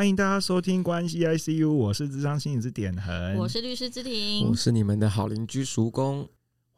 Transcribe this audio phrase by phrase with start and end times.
[0.00, 6.26] 欢迎大家收听关系 ICU，我是智商心理师点恒，我是律师之庭，我是你们的好邻居叔公。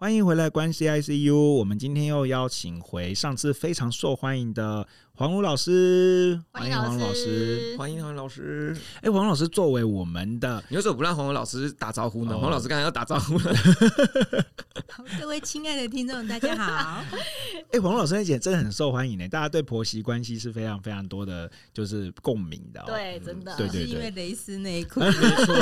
[0.02, 8.76] 欢迎回来关系 ICU，我们今天又邀请回上次非常受欢迎的黄儒老师，欢迎黄老师，欢迎黄老师。
[9.00, 12.36] 哎，黄老师作为我们的，你为什么不让黄老师打招呼呢？
[12.36, 13.54] 黄老师刚才要打招呼了。
[15.20, 17.04] 各位亲爱的听众，大家好。
[17.70, 22.82] 哎，黄老师那姐真的很受欢迎呢，大家对婆媳关系是非常非常多的，就是共鸣的。
[22.86, 25.54] 对，真的，对对对，是因为蕾丝内裤， 没错，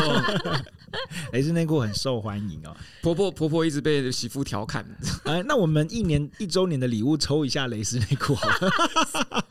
[1.33, 2.75] 蕾丝内裤很受欢迎哦。
[3.02, 4.87] 婆婆婆婆一直被媳妇调侃。
[5.27, 9.45] 哎，那我们一年一周年的礼物抽一下蕾丝内裤好了。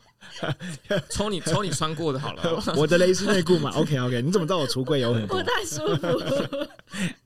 [1.10, 2.42] 抽你抽你穿过的好了，
[2.74, 3.70] 我的蕾丝内裤嘛。
[3.72, 5.38] OK OK，你怎么知道我橱柜有很多？
[5.38, 6.08] 不太舒服。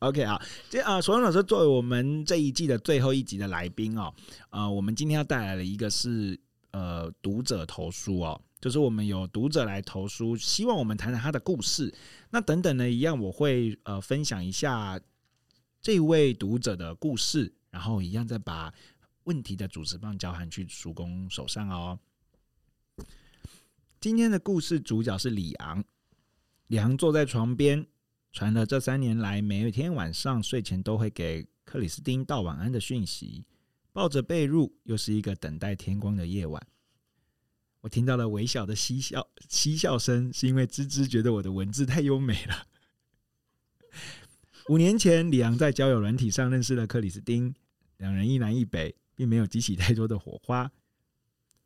[0.00, 4.12] OK 好，这啊，黄老师作为我们这一季的最后一集的来宾哦，
[4.50, 6.36] 呃，我们今天要带来的一个是
[6.72, 11.94] 呃读者投书哦，就是我们有读者来投书，希望我们谈谈他的故事。
[12.30, 14.98] 那等等呢，一样我会呃分享一下
[15.84, 18.72] 这位读者的故事，然后一样再把
[19.24, 22.00] 问题的主持棒交还去叔公手上哦。
[24.00, 25.84] 今天的故事主角是李昂。
[26.68, 27.86] 李昂坐在床边，
[28.32, 33.44] 传了这三年来每一天晚上睡前都会给克里斯汀道晚安的讯息。
[33.92, 36.66] 抱着被褥，又是一个等待天光的夜晚。
[37.82, 42.68] 我听到了微小的嬉笑，嬉笑声，是因为芝芝觉得我的文字太优美了。
[44.70, 47.54] 五年前，李昂在交友软体上认识了克里斯汀，
[47.98, 50.70] 两人一南一北，并没有激起太多的火花。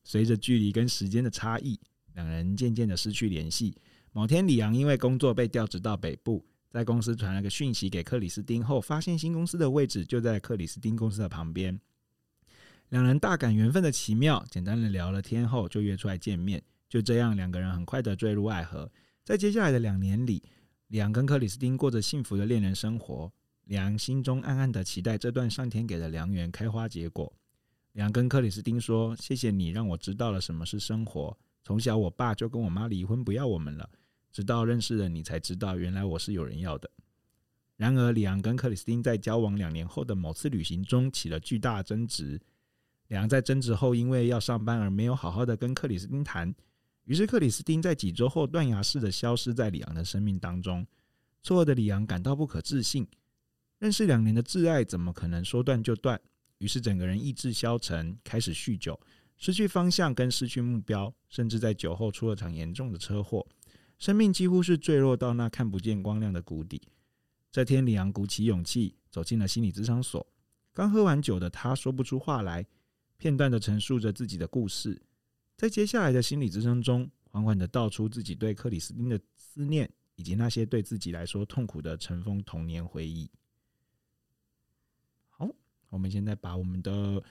[0.03, 1.79] 随着距离跟时间的差异。
[2.15, 3.77] 两人渐渐的失去联系。
[4.11, 11.79] 某天，李昂因为工作被调职到北部，在公司传了个讯息给克里斯汀后，发现新公司的位置就在克里斯汀公司的旁边。
[12.89, 16.61] 两人大感缘分的奇妙，简单的聊了天后就约出来见面。
[16.89, 18.91] 就这样，两个人很快的坠入爱河。
[19.25, 20.43] 在接下来的两年里，
[20.89, 23.31] 李昂跟克里斯汀过着幸福的恋人生活。
[23.65, 27.31] 李昂心中暗暗的期待这段上天给的良缘开花结果。
[27.93, 33.87] 李昂跟克里斯汀说：“谢谢你让我知道了什么是生活。”从小，我爸就跟我妈离婚，不要我们了。
[34.33, 36.91] 直到认识了你，才知道原来我是有人要的。
[37.77, 42.41] 然而，李昂跟克里斯汀在交往两年后的某次旅行中起了巨大争执。
[43.09, 46.55] 李昂在争执后，因为要上班而没有好好的跟克里斯汀谈。
[47.09, 50.87] 于是，克里斯汀在几周后断崖式的消失在李昂的生命当中。
[51.43, 53.09] 错愕的李昂感到不可置信：
[53.79, 56.21] 认识两年的挚爱，怎么可能说断就断？
[56.59, 59.01] 于是，整个人意志消沉，开始酗酒。
[59.39, 63.47] 失去方向跟失去目标，甚至在酒后出了场严重的车祸，
[63.99, 66.83] 生命几乎是坠落到那看不见光亮的谷底。
[67.51, 70.27] 这天，李昂鼓起勇气走进了心理咨商所。
[70.75, 72.67] 刚喝完酒的他说不出话来，
[73.17, 75.01] 片段的陈述着自己的故事。
[75.59, 83.31] 在接下来的心理支撑中，缓缓的道出自己对克里斯汀的思念，以及那些对自己来说痛苦的尘封童年回忆。
[85.29, 85.47] 好，
[85.91, 87.23] 我们现在把我们的。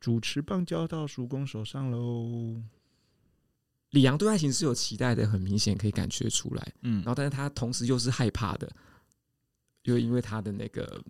[0.00, 2.62] 主持棒交到叔公手上喽。
[3.90, 6.72] 李阳对爱情是有期待的，很明显可以感觉出来。
[6.82, 8.70] 嗯，然后但是他同时又是害怕的，
[9.82, 11.02] 又因为他的那个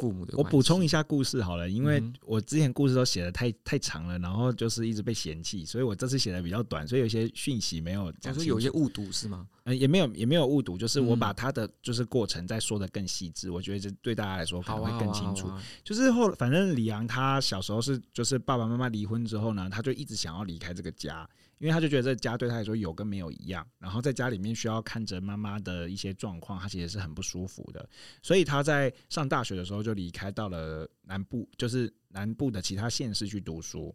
[0.00, 0.36] 父母的。
[0.36, 8.34] 我补充一下故事好了，因为我之前故事都写的太太长了，然后就是一直被嫌弃，所以我这次写的比较短，所以有些讯息没有讲。
[8.34, 9.46] 说有些误读是吗？
[9.64, 15.50] 嗯，也没有也没有误读，就是我把他的就是过程再说的更细致，我觉得这对大家来说可能会更清楚。
[15.82, 21.26] 就是后反正李阳他小时候是就是爸爸妈妈离婚之后呢，他就一直想要离开这个家，
[21.64, 27.88] 因为他就觉得这家对他来说有跟没有一样，然后在家里面需要看着妈妈的一些状况，他其实是很不舒服的，
[28.22, 33.94] 所以他在上大学的时候就离开到了南部，就是南部的其他县市去读书，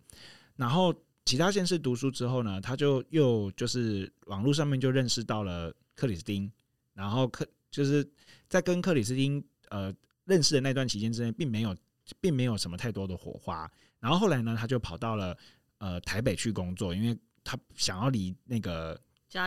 [0.55, 0.91] 然后。
[1.25, 6.51] 其他县市读书之后呢，他就又就是网络上面就认识到了克里斯汀，
[6.95, 8.09] 然后克就是
[8.47, 9.93] 在跟克里斯汀呃
[10.25, 11.75] 认识的那段期间之内，并没有
[12.19, 13.69] 并没有什么太多的火花。
[13.99, 15.37] 然后后来呢，他就跑到了
[15.77, 18.99] 呃台北去工作，因为他想要离那个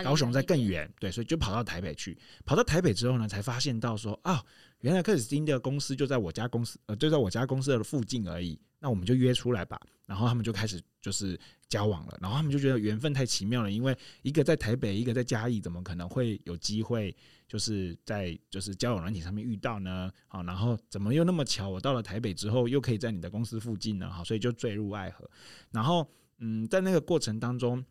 [0.04, 2.18] 高雄再更远，对，所以就跑到台北去。
[2.44, 4.42] 跑到台北之后呢，才发现到说啊，
[4.80, 8.60] 原来克里斯汀的公司就在我家公司呃就在我家公司的附近而已。
[8.84, 17.16] 那我们就约出来吧，然后他们就开始就是交往了，然后他们就觉得缘分太奇妙了，因为一个在台北，一个在嘉义，怎么可能会有机会
[17.46, 20.10] 就是在就是交友软体上面遇到呢？
[20.26, 24.10] 好，然后怎么又那么巧，我到了台北之后又可以在你的公司附近呢？
[24.10, 25.30] 好，所以就坠入爱河。
[25.70, 26.04] 然后
[26.44, 27.84] 嗯，在那个过程当中，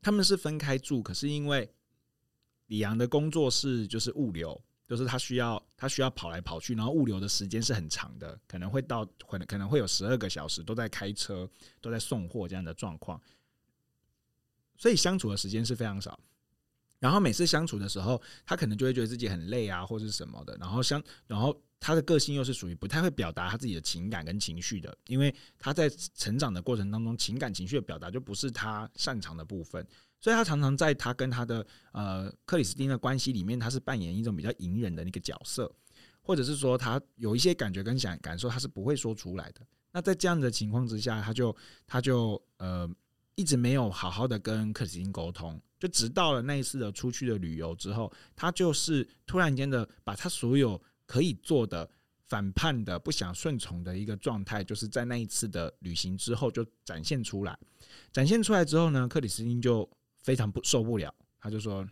[0.00, 1.68] 他们是分开住，可是因为
[2.66, 4.62] 李阳的工作是就是物流。
[4.86, 11.46] 就是他需要他需要跑来跑去，然后物流的时间是很长的，可能会到可能可能会有十二个小时都在开车，
[11.82, 13.20] 都在送货这样的状况，
[14.78, 16.18] 所以相处的时间是非常少。
[17.00, 20.56] 然后每次相处的时候，他可能就会觉得自己很累啊，或者是什么的。
[20.56, 29.86] 然后相，然后他的个性又是属于不太会表达他自己的情感跟情绪的，因为他在成长的过程当中，情感情绪的表达就不是他擅长的部分，
[30.20, 35.72] 所以他常常在他跟他的呃克里斯汀的关系里面，他是扮演一种比较隐忍的那个角色，
[36.20, 39.60] 或者是说他有一些感觉跟想感受，他是不会说出来的。
[39.92, 42.88] 那在这样的情况之下，他就他就呃
[43.36, 45.60] 一直没有好好的跟克里斯汀沟通。
[45.78, 51.90] 就直到了那一次的出去的旅游之后，他就是突然间的把他所有可以做的
[52.26, 57.58] 反叛的、不想顺从的一个状态，就是在那一次的旅行之后就展现出来。
[58.12, 59.90] 展现出来之后呢，克里斯汀就
[60.22, 61.84] 非常不受不了，他就说：“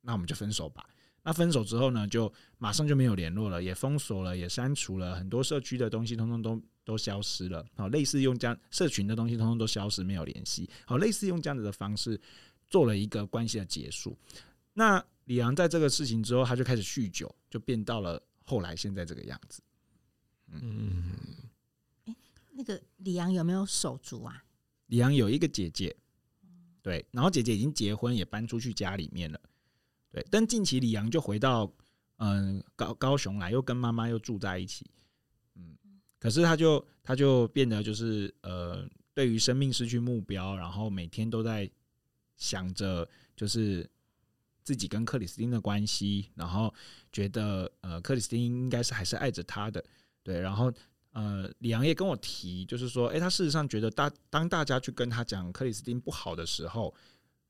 [0.00, 0.88] 那我们就分手吧。”
[1.22, 7.62] 那分手之后呢，就马上就没有联络了，也封锁了，也删除了很多社区的东西，通通都都消失了。
[7.76, 10.70] 好，类似用这样社群的东西，通通都消失，没有联系。
[10.86, 12.18] 好，类似用这样子的方式。
[12.70, 14.16] 做了一个关系的结束。
[14.72, 19.62] 那李昂在这个事情之后，他就开始酗酒，就变到了后来现在这个样子。
[20.48, 21.12] 嗯，
[22.04, 22.16] 欸、
[22.50, 24.44] 那个李阳有没有手足啊？
[24.86, 25.96] 李阳有一个姐姐，
[26.82, 29.40] 对，然后姐姐已经结婚，也搬出去家里面了。
[30.10, 31.72] 对，但近期李阳就回到
[32.16, 34.90] 嗯高高雄来，又跟妈妈又住在一起。
[35.54, 35.76] 嗯，
[36.18, 41.70] 可是他就他就变得就是呃，对于生命失去目标，然后每天都在。
[42.34, 43.88] 想着就是
[44.64, 46.72] 自己跟克里斯汀的关系，然后
[47.10, 49.84] 觉得呃克里斯汀应该是还是爱着他的，
[50.22, 50.72] 对，然后
[51.12, 56.94] 呃李昂也跟我提，就是说，哎，他事实上觉得大当大家去跟他讲克里斯汀不好的时候，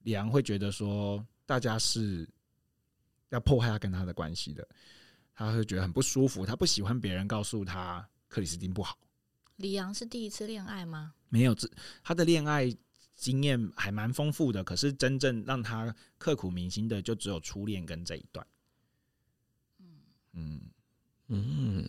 [0.04, 2.28] 李昂会觉得说大家是
[3.28, 4.66] 要破坏他跟他的关系的，
[5.34, 8.98] 他会觉得很不舒服，他不喜欢别人告诉他克里斯汀不好。
[9.56, 11.14] 李昂是第一次恋爱吗？
[11.28, 11.68] 没有，这
[12.02, 12.74] 他的恋爱。
[13.22, 18.44] 经验还蛮丰富的，可是真正让他刻骨铭心的，就只有初恋跟这一段。
[20.32, 20.60] 嗯
[21.28, 21.84] 嗯，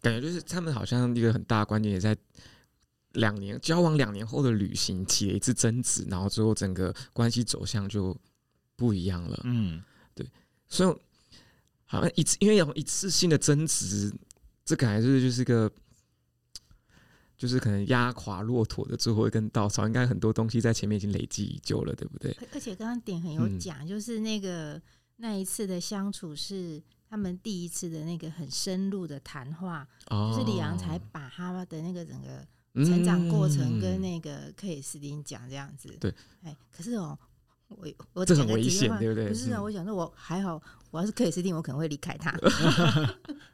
[0.00, 2.16] 感觉就是他们好像一个很大的关键，也在
[3.12, 8.18] 两年交往两年后的旅行起了一次争执，然后最后整个关系走向就
[8.74, 9.38] 不一样了。
[9.44, 10.26] 嗯，对，
[10.66, 10.98] 所以
[11.84, 14.10] 好像一次因为有一次性的争执，
[14.64, 15.70] 这感觉就是就是一个。
[17.42, 22.30] 就是可能压垮骆驼的最后一根稻草，应该很多东西在前面已经累积已久了，对不对？
[22.54, 24.80] 而且刚刚点很有讲，嗯、就是那个
[25.16, 26.80] 那一次的相处是
[27.10, 32.46] 他们第一次的那个很深入的谈话，哦、就是李阳才把他的那个整个
[32.84, 35.92] 成长过程跟那个克里斯汀讲这样子。
[35.98, 36.12] 对、
[36.42, 37.18] 嗯，哎，可是哦，
[37.66, 39.28] 我我这很危险，对不对？
[39.30, 40.62] 不是啊，我想说我还好，
[40.92, 42.30] 我要是克里斯汀，我可能会离开他。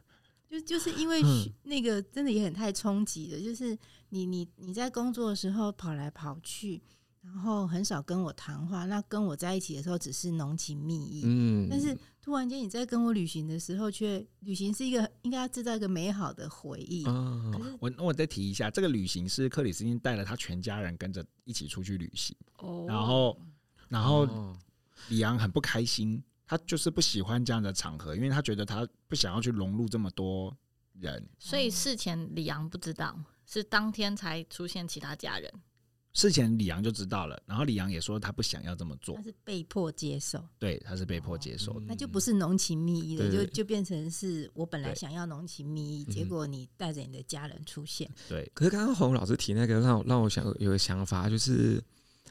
[0.49, 1.21] 就就是因为
[1.63, 3.77] 那个真的也很太冲击了，就是
[4.09, 6.81] 你你你在工作的时候跑来跑去，
[7.21, 17.05] 然后很少跟我谈话，那跟我在一起的时候只是浓情蜜意，嗯，但是突然间你在跟我旅行的时候，却旅行是一个应该要制造一个美好的回忆。
[17.05, 23.39] 哦，我我再提一下，这个旅行是克里斯汀带了他全家人跟着一起出去旅行，哦，然后
[23.87, 24.27] 然后
[25.09, 26.23] 李昂很不开心。
[26.49, 30.57] 他就是不喜欢这样的场合，因为他觉得他不想要去融入这么多
[30.93, 31.23] 人。
[31.37, 33.15] 所以事前李阳不知道，
[33.45, 35.53] 是当天才出现其他家人。
[36.11, 40.43] 事前李阳就知道了，然后李阳也说他不想要这么做，他是被迫接受。
[40.57, 48.09] 对，他是被迫接受的，那就不是浓情蜜意的，就就变成是我本来想要浓情蜜意，结果你带着你的家人出现。
[48.27, 51.79] 对，可是刚刚洪老师提那个，让我让我想有个想法，就是。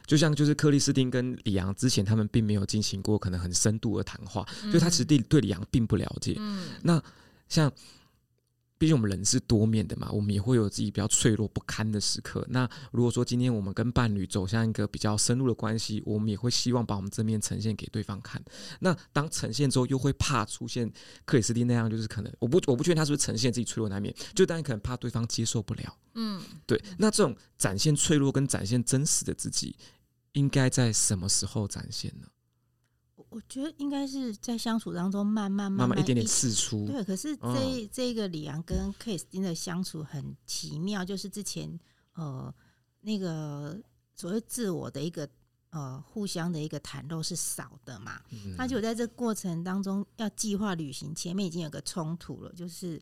[0.09, 6.35] 就像就是克里斯汀跟李昂之前，他们并没有进行过可能很深度的谈话，嗯、就他其实对对李昂并不了解。
[6.39, 7.01] 嗯、那
[7.47, 7.71] 像，
[8.79, 12.47] 毕竟我们人是多面的嘛，我们也会有自己比较脆弱不堪的时刻。
[12.49, 18.43] 那如果说今天我们跟伴侣走向一个比较深入的关系，我们也会希望把我们这面呈现给对方看。
[18.81, 20.91] 那当呈现之后，又会怕出现
[21.27, 25.97] 克里斯汀那样，就是可能我不我不确定他是不是呈现自己脆弱那面，就当然可能怕对方接受不了。
[26.15, 26.83] 嗯，对。
[26.97, 29.77] 那这种展现脆弱跟展现真实的自己。
[30.39, 32.29] 应该在什么时候展现呢？
[33.31, 36.87] 我觉得应该是在相处当中慢慢慢慢一点点释出。
[36.87, 41.79] 对，可是这这个李阳跟克里斯汀的相处很奇妙，就是之前
[42.15, 42.53] 呃
[43.01, 43.79] 那个
[44.15, 45.29] 所谓自我的一个
[45.71, 48.23] 呃互相的一个袒露是少的嘛。
[48.57, 52.99] 他就在这个过程当中要计划旅行，前面已经有个冲突了，就是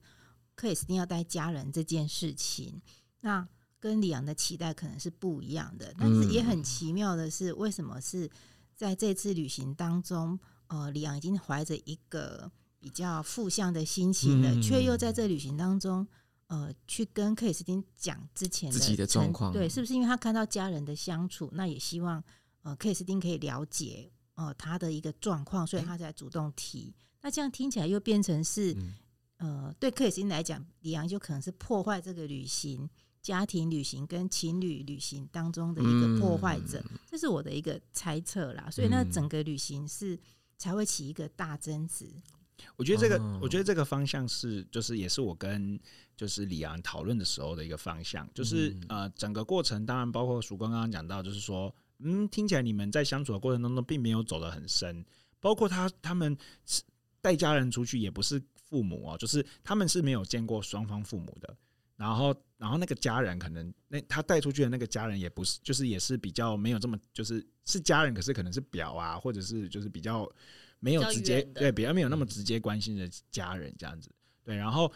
[0.57, 2.83] 克里斯汀要带家人这件事情。
[3.21, 3.47] 那
[3.87, 8.29] 跟李昂的期待可能是不一样的，但是也很奇妙的是，为什么是
[8.75, 12.51] 在这次旅行当中，呃，李昂已经怀着一个
[12.81, 16.05] 比较负向的心情了，却又在这旅行当中，
[16.49, 22.21] 呃，去跟克里斯汀讲之前的自己的状况，对，是不是因为他看到家人的相处，那也希望
[22.63, 26.93] 呃克里斯汀可以了解呃他的一个状况，所以他才主动提。
[27.23, 28.95] 那这样听起来又变成是，嗯。
[29.39, 32.89] 呃，对克里斯汀来讲，李昂就可能是破坏这个旅行、
[33.27, 38.71] 家庭旅行跟情侣旅行当中的一个破坏者，嗯、这是我的一个猜测啦。
[38.71, 40.17] 所以那整个旅行是
[40.57, 42.07] 才会起一个大争执。
[42.77, 45.77] 我觉得这个，哦、我觉得这个方向是，就是也是我跟
[46.17, 55.05] 就是李昂讨论的时候的一个方向，就是、嗯、呃，整个过程当然包括曙光刚刚讲到，就是说，嗯，听起来你们在相处的过程当中并没有走得很深，
[55.41, 56.39] 包括他他们
[57.21, 61.57] 带家人出去也不是父母哦，就是他们是没有见过双方父母的，
[61.97, 70.31] 然后然后那个家人可能那他带出去的那个家人也不是，就是也是比较没有这么就是是家人，可是可能是表啊，或者是就是比较。
[70.79, 74.11] 没有直接对，比较没有那么直接关心的家人这样子，
[74.45, 74.93] 对，然后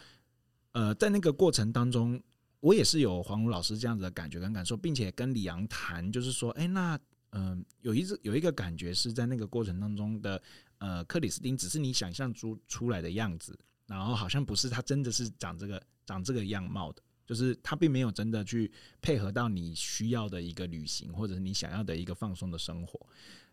[0.73, 2.21] 呃，在那个过程当中，
[2.59, 6.95] 我也是有黄如老师这样子的感觉跟感受，并且跟李阳谈，就是说，哎，那
[7.31, 10.41] 嗯、呃，有一有一个感觉是在那个过程当中的，
[10.77, 15.81] 呃，克里斯汀只是你想象出出来的样子，然后好像不是他真的是长这个
[16.11, 22.99] 长这个样貌的，就是他并没有真的去配合到你需要的一个旅行，或者是你想要的一个放松的生活。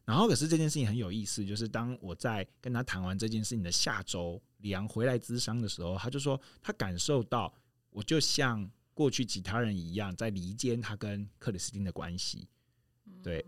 [0.05, 7.53] 然后，可是这件事情很有意思，就是当我在跟他谈完这件事情的下周，李阳回来咨商的时候，他就说他感受到
[7.91, 12.49] 我就像过去其他人一样，在离间他跟克里斯汀的关系。
[13.23, 13.45] 对，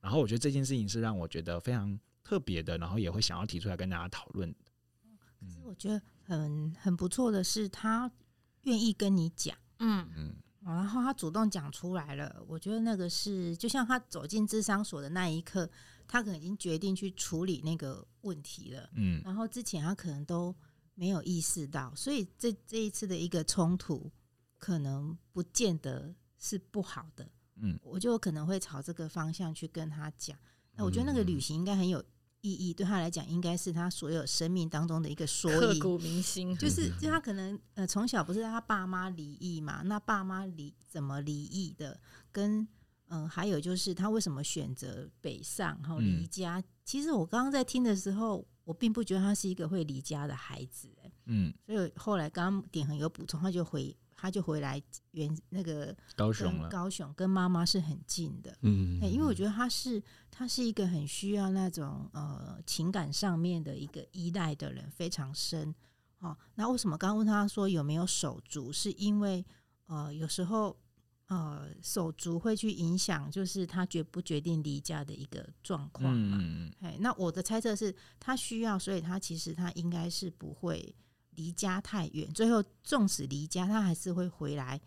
[0.00, 4.54] 然后我觉得这件事情是让我觉得非常特别的，然后也会想要提出来跟大家讨论。
[5.18, 8.08] 可是我觉得很很不错的是，他
[8.64, 10.34] 愿意跟你讲，嗯嗯。
[10.60, 15.68] 然后他主动讲出来了，我觉得那个是就像他走进智商所的那一刻，
[16.08, 18.88] 他可能已经决定去处理那个问题了。
[18.94, 20.54] 嗯，然后之前他可能都
[20.94, 24.10] 没有意识到，所以这这一次的一个冲突，
[24.56, 27.30] 可能不见得是不好的。
[27.56, 30.38] 嗯，我就可能会朝这个方向去跟他讲。
[30.74, 32.02] 那我觉得那个旅行应该很有。
[32.44, 36.54] 意义对他来讲，应该是他所有生命当中的一个缩影，刻骨铭心。
[36.58, 39.80] 就是，就他可能呃从小不是他爸妈离异嘛？
[39.86, 41.98] 那爸妈离怎么离异的？
[42.30, 42.60] 跟
[43.08, 46.58] 嗯、呃，还有就是他为什么选择北上然后离家？
[46.58, 51.12] 嗯、其实我刚刚在听的时候，我并不觉得他是一个会离家的孩子、欸。
[51.24, 53.96] 嗯，所以后来刚刚点很有补充，他就回。
[54.16, 65.74] 他就回来原那个高雄了，高雄跟妈妈是很近的，嗯，因为我觉得他是他是一个很需要那种呃情感上面的一个依赖的人，非常深。
[66.20, 68.72] 哦，那为什么刚刚问他说有没有手足？
[68.72, 69.44] 是因为
[69.86, 70.74] 呃有时候
[71.26, 76.38] 呃手足会去影响，就是他决不决定离家的一个状况嘛。
[76.40, 80.94] 嗯，那我的猜测是他需要，所以他其实他应该是不会。
[81.36, 84.80] 离家太远，最后纵使离家，他还是会回来，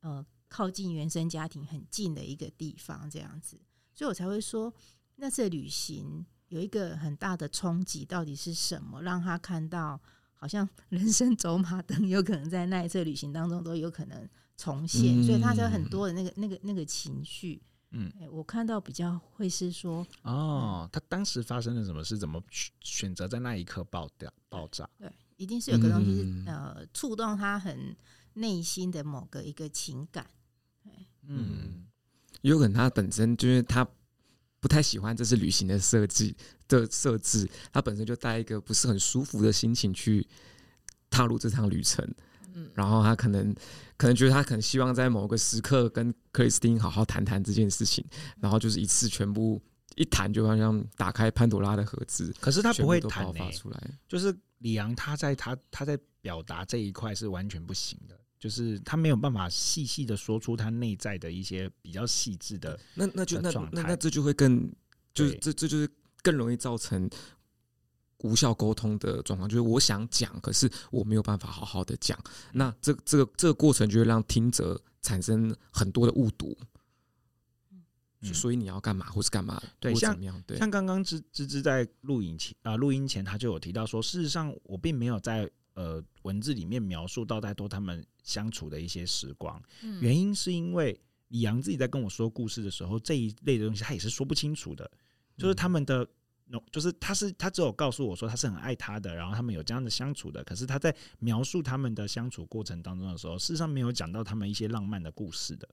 [0.00, 3.60] 呃，靠近原生家庭很近的一个地方，这样子，
[3.94, 4.72] 所以我才会说，
[5.16, 10.00] 那次旅行有一个很大的冲击，到底是什么，让他看到
[10.34, 17.62] 好像 人生走马灯有可能在那一次旅行当中都有可能重现，嗯、所以他才有很多的那个那个那个情绪。
[17.94, 22.16] 嗯、欸，我看到比较会是说，哦，他当时发生了什么事？
[22.16, 22.42] 怎么
[22.80, 24.88] 选择在那一刻爆掉爆炸？
[24.98, 25.12] 对。
[25.42, 27.96] 一定是有个东西是、嗯、呃触动他很
[28.34, 30.24] 内心的某个一个情感，
[31.26, 31.84] 嗯，
[32.42, 33.84] 有可能他本身就是他
[34.60, 36.36] 不太喜欢这次旅行的设计
[36.68, 40.24] 的设置，他本身就带一个不是很舒服的心情去
[41.10, 42.08] 踏入这趟旅程，
[42.54, 43.52] 嗯，然后他可能
[43.96, 48.04] 可能觉得他可能希望在某个时刻跟克里斯汀好好谈谈这件事情，
[48.38, 49.60] 然后就是一次全部
[49.96, 54.36] 一弹就好像打开潘多拉的盒子，可是他不会弹、出来，就是。
[54.62, 62.78] 李昂他在他他在表达这一块是完全不行的，就是他没有办法细细的说出他内在的一些比较细致的。
[62.94, 64.72] 那那就那那那这就会更
[65.12, 65.90] 就是这这就是
[66.22, 67.10] 更容易造成
[68.18, 69.48] 无效沟通的状况。
[69.48, 72.16] 就是我想讲，可是我没有办法好好的讲。
[72.52, 76.56] 那这这个这个过程就会让听者产生很多的误读。
[78.22, 79.60] 所以你要干嘛，或是干嘛？
[79.80, 80.16] 对，像
[80.56, 89.60] 像刚刚芝芝芝在录影前啊，录音前他就有提到说，事实上我并没有在呃文字里面描述到太多他们相处的一些时光。
[90.00, 94.88] 原因是因为李阳自己在跟我说故事的时候，这一类的东西他也是说不清楚的。
[95.36, 96.06] 就是他们的，
[96.70, 100.44] 就是他是他只有告诉我说他是很爱他的，然后他们有这样的相处的。
[100.44, 105.66] 可是他在描述他们的相处过程当中的时候，事实上没有讲到他们一些浪漫的故事的。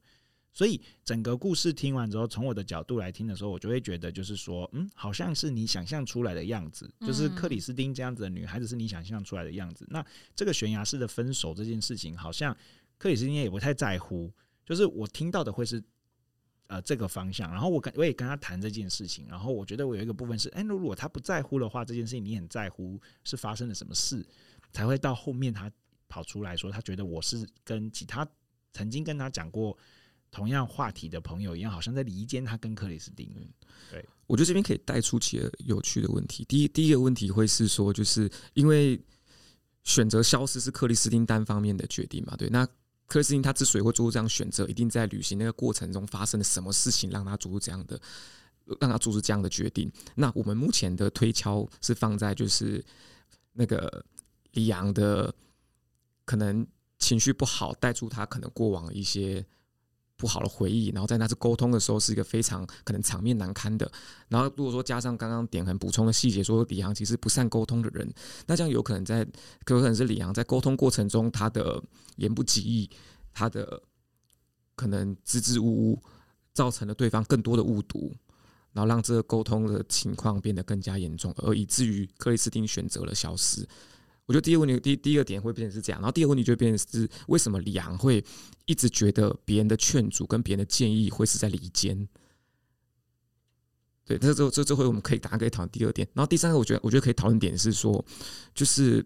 [0.60, 9.88] 所以整个故事听完之后，从我的角度来听的时候，我就会觉得，就是说，嗯，好像是你想象出来的样子，就是克里斯汀这样子的女孩子是你想象出来的样子。
[9.90, 12.54] 那这个悬崖式的分手这件事情，好像
[12.98, 14.30] 克里斯汀也不太在乎。
[14.66, 15.82] 就是我听到的会是，
[16.68, 17.50] 呃这个方向。
[17.52, 24.28] 然后我跟我也跟他谈这件事情，然后我觉得我有一个部分是，哎，如果他不在乎的话，这件事情你很在乎，是发生了什么事，
[24.74, 25.72] 才会到后面他
[26.10, 28.28] 跑出来说，他觉得我是跟其他
[28.74, 29.78] 曾经跟他讲过
[30.32, 33.30] 同样话题的朋友一样，好像在离间他跟克里斯汀。
[33.90, 36.46] 对，我觉得这边可以带出几个有趣的问题。
[36.46, 39.00] 第一，第一个问题会是说，就是因为
[39.84, 42.36] 选择消失是克里斯汀单方面的决定嘛？
[42.38, 42.68] 对，那。
[43.08, 48.00] 克里斯汀他之所以会做出这样选择，一定在旅行那个过程中发生了什么事情，让他做出这样的，
[48.80, 49.92] 让他做出这样的决定。
[50.14, 52.86] 那我们目前的推敲是放在就是
[53.54, 54.06] 那个
[54.52, 55.34] 李阳的
[56.24, 56.64] 可能
[57.00, 59.44] 情绪不好，带出他可能过往一些。
[60.20, 63.90] 不好的回忆，然后在那次沟通的时候是一个非常可能场面难堪的。
[64.28, 68.14] 然后如果说加上刚刚点很补充的细节，说李阳其实不善沟通的人，
[68.46, 69.26] 那这样有可能在，
[69.64, 71.82] 可能是李阳在沟通过程中他的
[72.18, 72.90] 言不及义，
[73.34, 73.82] 他的
[74.76, 76.04] 可能支支吾吾，
[76.54, 78.14] 造成了对方更多的误读，
[78.74, 83.66] 然后让这个沟通的情况变得更加严重，而以至于克里斯汀选择了消失。
[84.30, 88.24] 我觉得第一个问题，第第一个点会变成是这样，然后第二个问题就变成是为什么李昂会
[88.66, 92.08] 一直觉得别人的劝阻跟别人的建议会是在离间？
[94.06, 98.06] 对，这这这这回我们可以大家可以讨论第二点，然后第三个我觉得我觉得可以讨论点是说，
[98.54, 99.04] 就是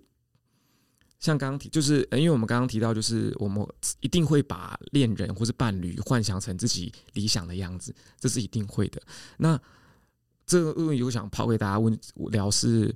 [1.20, 3.66] 像刚刚提，就是因为我们刚刚提到，就是我们
[4.02, 9.02] 一定会把恋人或是伴侣幻想成自己理想的样子，这是一定会的。
[9.38, 9.58] 那
[10.46, 11.98] 这个问题我想抛给大家问
[12.30, 12.94] 聊是。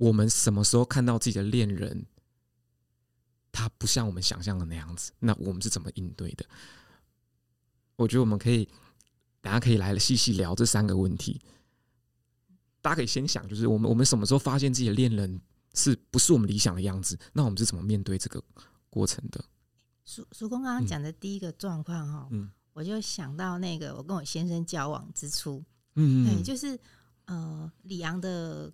[0.00, 2.06] 我们什么时候看到自己的恋人，
[3.52, 5.12] 他不像我们想象的那样子？
[5.18, 6.46] 那我们是怎么应对的？
[7.96, 8.66] 我觉得我们可以，
[9.42, 11.38] 大家可以来细细聊这三个问题。
[12.80, 15.38] 大家可以先想，就是我们我们什么时候发现自己的恋人
[15.74, 17.18] 是不是我们理想的样子？
[17.34, 18.42] 那我们是怎么面对这个
[18.88, 19.44] 过程的？
[20.06, 25.62] 叔叔公刚刚讲的第一个状况哈，嗯，我就想到那个我跟我先生交往之初，
[25.96, 26.80] 嗯，对，就是
[27.26, 28.72] 呃，李昂的。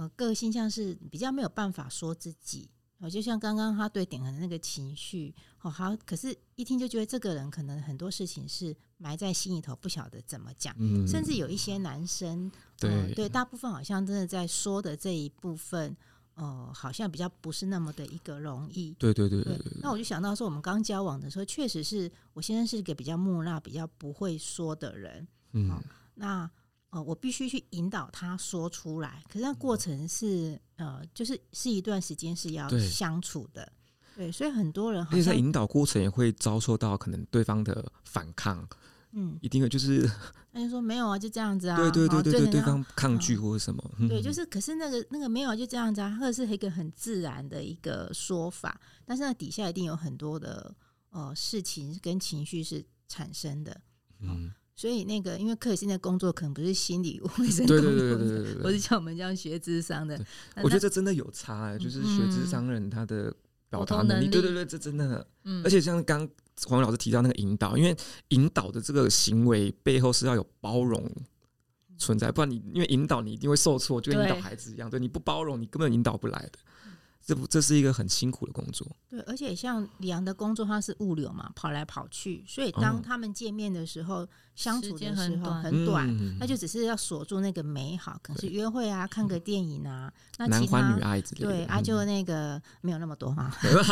[0.00, 15.94] 呃，个性像是比较没有办法说自己，哦，就像刚刚他对点恒的那个情绪，哦，好，可是一听就觉得这个人可能很多事情是埋在心里头，不晓得怎么讲，嗯，甚至有一些男生，对、呃、对，大部分好像真的在说的这一部分，
[16.32, 19.80] 呃，好像比较不是那么的一个容易，对对对对，对，对。
[19.82, 25.82] 那我就想到说，我们刚交往的时候，确实是我先生是一个比较木讷、比较不会说的人，嗯，哦、
[26.14, 26.50] 那。
[26.90, 33.72] 哦，我必须去引导他说出来，可是那过程是呃，就是是一段时间是要相处的，
[34.16, 38.68] 对，对，所以很多人好像在引导过程也会遭受到可能对方的反抗，
[39.12, 40.04] 嗯，一定会就是
[40.52, 50.74] 他就说没有啊，就这样子啊， 对对对对对，对方抗拒或者什么，嗯、对， 就是可是那个那个没有就这样子啊，或者是一个很自然的一个说法，但是那底下一定有很多的
[51.10, 53.80] 呃事情跟情绪是产生的，
[54.18, 54.50] 嗯。
[54.80, 60.18] 所以那个，因为克里斯汀的工作可能不是心理卫生工作，对对对对对，不是像我们这样学智商的。
[60.62, 63.30] 我觉得这真的有差、欸，就是学智商人他的
[63.68, 65.26] 表达能力，对对对，这真的。
[65.44, 66.26] 嗯，而且像刚
[66.66, 67.94] 黄老师提到那个引导，因为
[68.28, 71.06] 引导的这个行为背后是要有包容
[71.98, 76.58] 存在，不然你因为引导你一定会受挫，就跟引导孩子一样，对，你不包容，你根本引导不来的。
[77.30, 78.84] 这不，这是一个很辛苦的工作。
[79.08, 86.08] 对，而且像李阳的工作，他是物流嘛，跑来跑去，所以当他们见面的时候，哦、相处的时候很短，
[86.40, 93.48] 那、嗯、就只是要锁住那个美好，可能是约会啊，看个电影啊，那其他男欢女爱之类的，对啊，就那个没有那么多哈，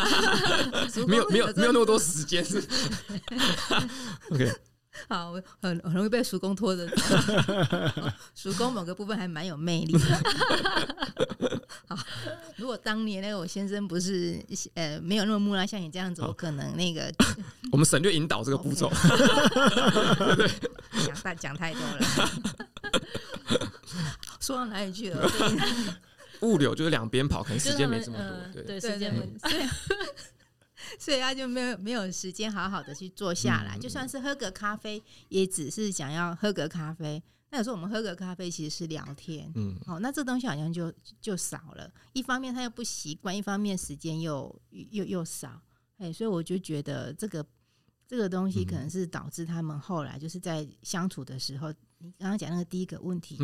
[1.06, 2.60] 没有没有没有那么多时间是。
[4.32, 4.52] OK。
[5.08, 6.96] 好，很很容易被叔公拖着走。
[8.34, 10.00] 叔公某个部分还蛮有魅力的。
[11.86, 11.96] 好，
[12.56, 14.42] 如果当年那个我先生不是
[14.74, 17.12] 呃没有那么木讷，像你这样子，我可能那个
[17.70, 18.90] 我们省略引导这个步骤。
[21.06, 21.98] 讲太讲太多了。
[24.40, 25.30] 说到哪里去了？
[26.40, 28.24] 物流就是两边跑，可能时间没这么多。
[28.24, 29.28] 呃、对，对时间没。
[30.98, 37.22] 所以他就没有没有时间好好的去坐下来，就算是喝个咖啡，也只是想要喝个咖啡。
[37.50, 41.90] 那有时候我们喝个咖啡其实是聊天，嗯，哦，那这东西好像就就少了。
[42.12, 45.60] 一方面他又不习惯，一方面时间又又又少，
[45.96, 47.44] 哎，所以我就觉得这个
[48.06, 53.38] 这个东西可能是导致他们后来就是在相处的时候，你刚刚讲那个第一个问题，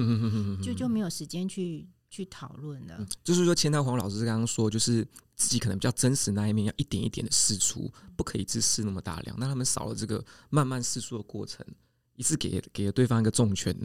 [0.62, 1.88] 就就没有时间去。
[2.14, 9.36] 去讨论的，就是说，千道黄老师刚刚说，就是自己可能比较真实那一面，要一点一点的试出，不可以一次释那么大量。
[9.36, 11.66] 那他们少了这个慢慢试出的过程，
[12.14, 13.76] 一次给给了对方一个重拳。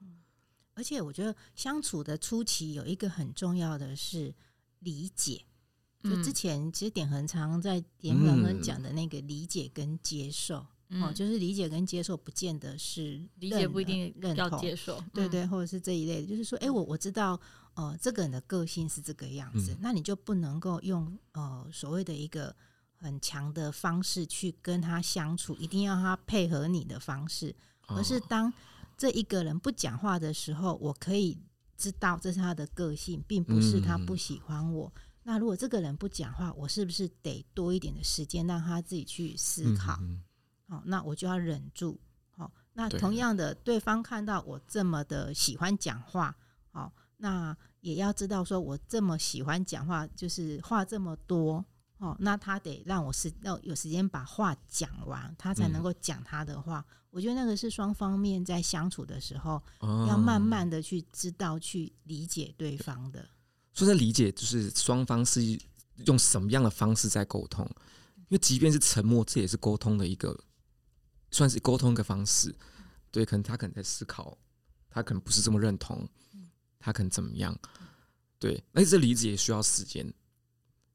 [0.00, 0.16] 嗯，
[0.72, 4.34] 而且我觉得相处的初期有一个很重要的是
[4.78, 5.44] 理解，
[6.02, 10.66] 就之前其实点恒常在点恒恒讲的那个理解跟接受。
[11.02, 17.40] 哦，就是理解跟接受，不见得是理解不一定认同要接受，对对，或者是这一类的，就是说，哎，我我知道，
[17.74, 22.54] 呃，这个人的个性是这个样子，那你就不能够用呃所谓的一个
[22.96, 27.54] 很强的方式去跟他相处，一定要他配合你的方式，
[27.86, 28.52] 而是当
[28.96, 31.36] 这一个人不讲话的时候，我可以
[31.76, 34.92] 知道这是他的个性，并不是他不喜欢我。
[35.24, 39.98] 那如果这个人不讲话，我是不是得多一点的时间让他自己去思考？
[40.00, 40.22] 嗯、
[40.68, 41.98] 好，那我就要忍住。
[42.36, 46.36] 好，那同样的，对方看到我这么的喜欢讲话，
[46.70, 46.92] 好，
[47.24, 51.64] 那也要知道说我这么喜欢讲话，就是话这么多，
[51.96, 56.84] 哦，那他得让我时要有时间把话讲完，他才能够讲他的话。
[56.86, 63.26] 嗯、我觉得那个是双方面在相处的时候，哦、要慢慢的去知道、去理解对方的。
[63.72, 65.40] 说在理解，就是双方是
[66.04, 67.64] 用什么样的方式在沟通，
[68.16, 70.38] 因为即便是沉默，这也是沟通的一个，
[71.30, 72.54] 算是沟通一个方式。
[73.10, 74.36] 对，可能他可能在思考，
[74.90, 76.06] 他可能不是这么认同，
[76.84, 77.58] 他可能怎么样？
[78.38, 80.06] 对，而且这理解也需要时间。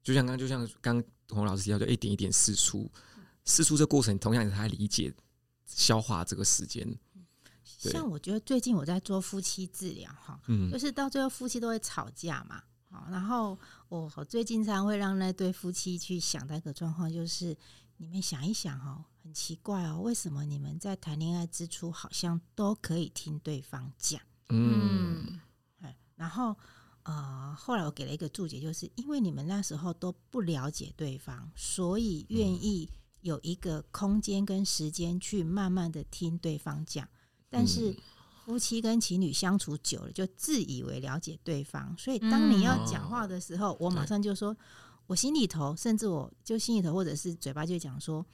[0.04, 2.88] 就像刚刚，就像刚洪老师提到，就一点一点试出，
[3.44, 5.12] 试出这过程，同样也是他理解、
[5.66, 6.88] 消化这个时间。
[7.66, 12.62] 像我觉得最近我在做夫妻治疗，哈，嗯，就是到最后夫妻都会吵架嘛。
[12.92, 17.58] 好，然后我最近常会让那对夫妻去想那个状况，就是
[17.98, 24.22] 你们想一想哦，很奇怪哦，为什么你们在谈恋爱之初好像都可以听对方讲？
[24.50, 25.40] 嗯，
[26.20, 26.54] 然后
[27.04, 32.90] 呃，后来我给了一个注解，就是因为你们那时候都不了解对方，所以愿意
[33.22, 37.08] 有一个空间跟时间去慢慢的听对方讲，
[37.50, 37.96] 但是。
[38.46, 44.58] 夫妻跟情侣相处久了，就自以为了解对方，所以当你要讲话的时候，嗯、我马上就说，
[45.06, 48.26] 我心里头，甚至我就心里头，或者是嘴巴就讲说，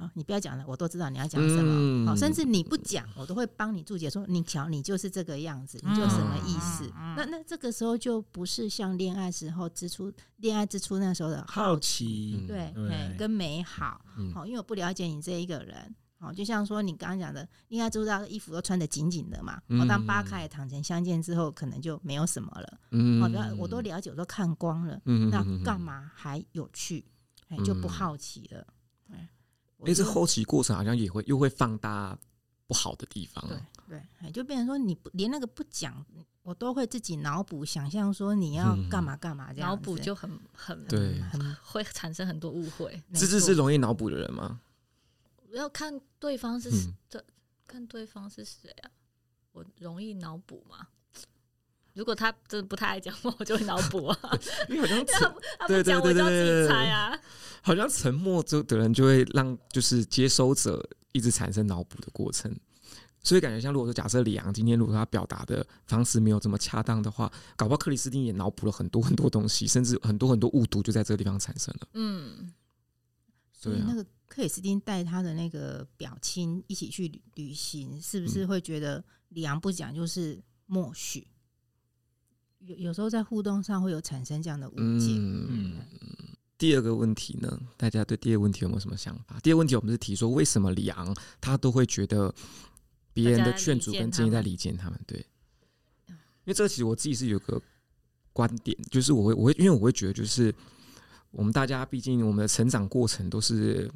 [0.00, 2.06] 啊，你不要讲了，我都知道你要讲什么。
[2.06, 6.90] 好、嗯，甚至你不讲，我都会帮你注解说，你瞧，你就是这个样子，你就什么意思？
[6.96, 14.00] 嗯、那那这个时候就不是像恋爱时候之初，恋爱之初那时候的好奇，对，对，跟美好。
[14.34, 15.94] 好，因为我不了解你这一个人。
[16.20, 19.58] 哦，就像说你刚刚讲的，应该知道衣服都穿得紧紧的嘛。
[19.68, 22.78] 嗯、当扒开躺成相见之后，可能就没有什么了。
[22.90, 25.00] 嗯，好，我都了解，我都看光了。
[25.06, 27.06] 嗯，那干嘛还有趣？
[27.48, 28.66] 哎、嗯，就不好奇了。
[29.84, 32.18] 哎，哎，这后期过程好像也会又会放大
[32.66, 33.46] 不好的地方。
[33.48, 36.04] 对对，哎，就变成说你不连那个不讲，
[36.42, 39.70] 我都会自己脑补想象说你要干嘛干嘛这样。
[39.70, 43.02] 脑补就很很对，很会产生很多误会。
[43.14, 44.60] 芝芝是容易脑补的人吗？
[45.52, 46.70] 要看对方是
[47.08, 47.24] 这，嗯、
[47.66, 48.90] 看对方是谁啊？
[49.50, 50.86] 我容易脑补吗？
[52.00, 54.18] 如果他真的不太爱讲话，我就会脑补啊。
[54.70, 57.20] 因为好像他他不讲，我就要自己猜啊。
[57.60, 60.82] 好像沉默之后的人就会让就是接收者
[61.12, 62.50] 一直产生脑补的过程，
[63.22, 71.88] 所以感觉像如果说假设李昂今天如果他表达的方式没有这么恰当的话，搞不好克里斯汀也脑补了很多很多东西，甚至很多很多误读就在这个地方产生了。
[71.92, 72.50] 嗯，
[73.52, 74.06] 所以那个。
[74.30, 81.26] 克里斯汀带他的那个表亲一起去旅行，是不是会觉得李昂不讲就是默许？
[82.60, 85.14] 有有时候在互动上会有产生这样的误解。
[85.16, 85.76] 嗯，
[86.56, 89.38] 第二个问题呢，大家对第二个问题有没有什么想法？
[89.42, 92.34] 第二个问题我们是提说，为什么李昂他都会觉得
[93.12, 95.00] 别人的劝阻跟建议在理解他们？
[95.06, 95.18] 对，
[96.08, 97.60] 因为这个其实我自己是有个
[98.32, 100.54] 观点，就是我会我会因为我会觉得，就是
[101.30, 103.90] 我们大家毕竟我们的成长过程都是。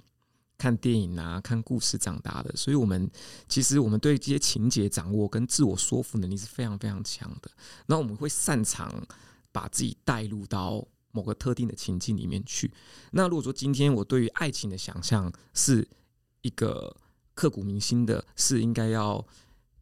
[0.57, 3.11] 看电影啊，看故事长大的，所以我们
[3.49, 7.51] 其实我们对这些情节掌握跟自我说服能力是非常非常强的。
[7.87, 9.05] 那我们会擅长
[9.51, 12.73] 把自己带入到某个特定的情境里面去。
[13.11, 15.87] 那如果说今天我对于爱情的想象是
[16.43, 16.97] 一个
[17.35, 19.27] 刻骨铭心的，是应该要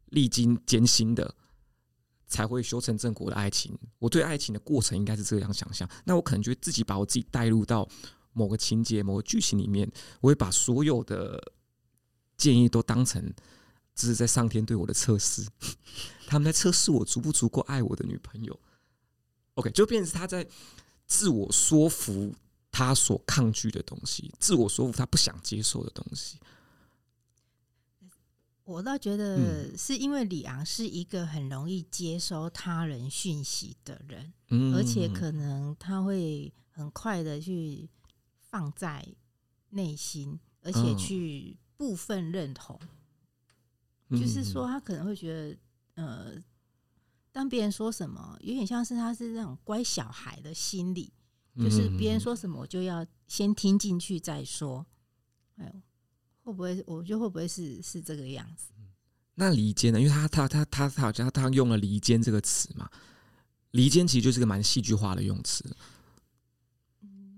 [0.07, 1.35] 历经艰辛的
[2.25, 5.87] 才会修成正果的爱情，我对爱情的过程应该是这样想象。
[6.03, 7.87] 那我可能就会自己把我自己带入到。
[8.33, 11.53] 某个情节、某个剧情里面，我会把所有的
[12.35, 13.33] 建议都当成
[13.95, 15.47] 只是在上天对我的测试，
[16.27, 18.59] 他们在测试我足不足够爱我的女朋友。
[19.53, 20.47] OK，就变成是他在
[21.05, 22.33] 自我说服
[22.71, 26.39] 他所抗拒的东西，自我说服他不想接受的东西。
[28.63, 37.87] 我倒觉得是因为李昂是一个很容易接收他人讯息的人，嗯，而且可能他会很快的去。
[38.53, 39.03] 放在
[39.69, 42.79] 内心，而且去部分认同，
[44.09, 45.57] 哦、就是说他可能会觉得，
[45.95, 46.33] 呃，
[47.31, 51.11] 当别人说什么，有点像是他是那种乖小孩的心理，
[51.57, 54.85] 就是别人说什么，我就要先听进去再说。
[55.55, 55.81] 哎呦，
[56.43, 56.83] 会不会？
[56.85, 58.71] 我觉得会不会是是这个样子？
[59.33, 59.99] 那离间呢？
[59.99, 62.87] 因为他他他他他好像他用了离间这个词嘛，
[63.71, 65.75] 离间其实就是个蛮戏剧化的用词，嗯，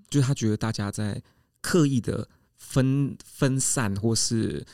[0.09, 1.21] 就是他觉得大家在
[1.61, 4.65] 刻意的分分散，或是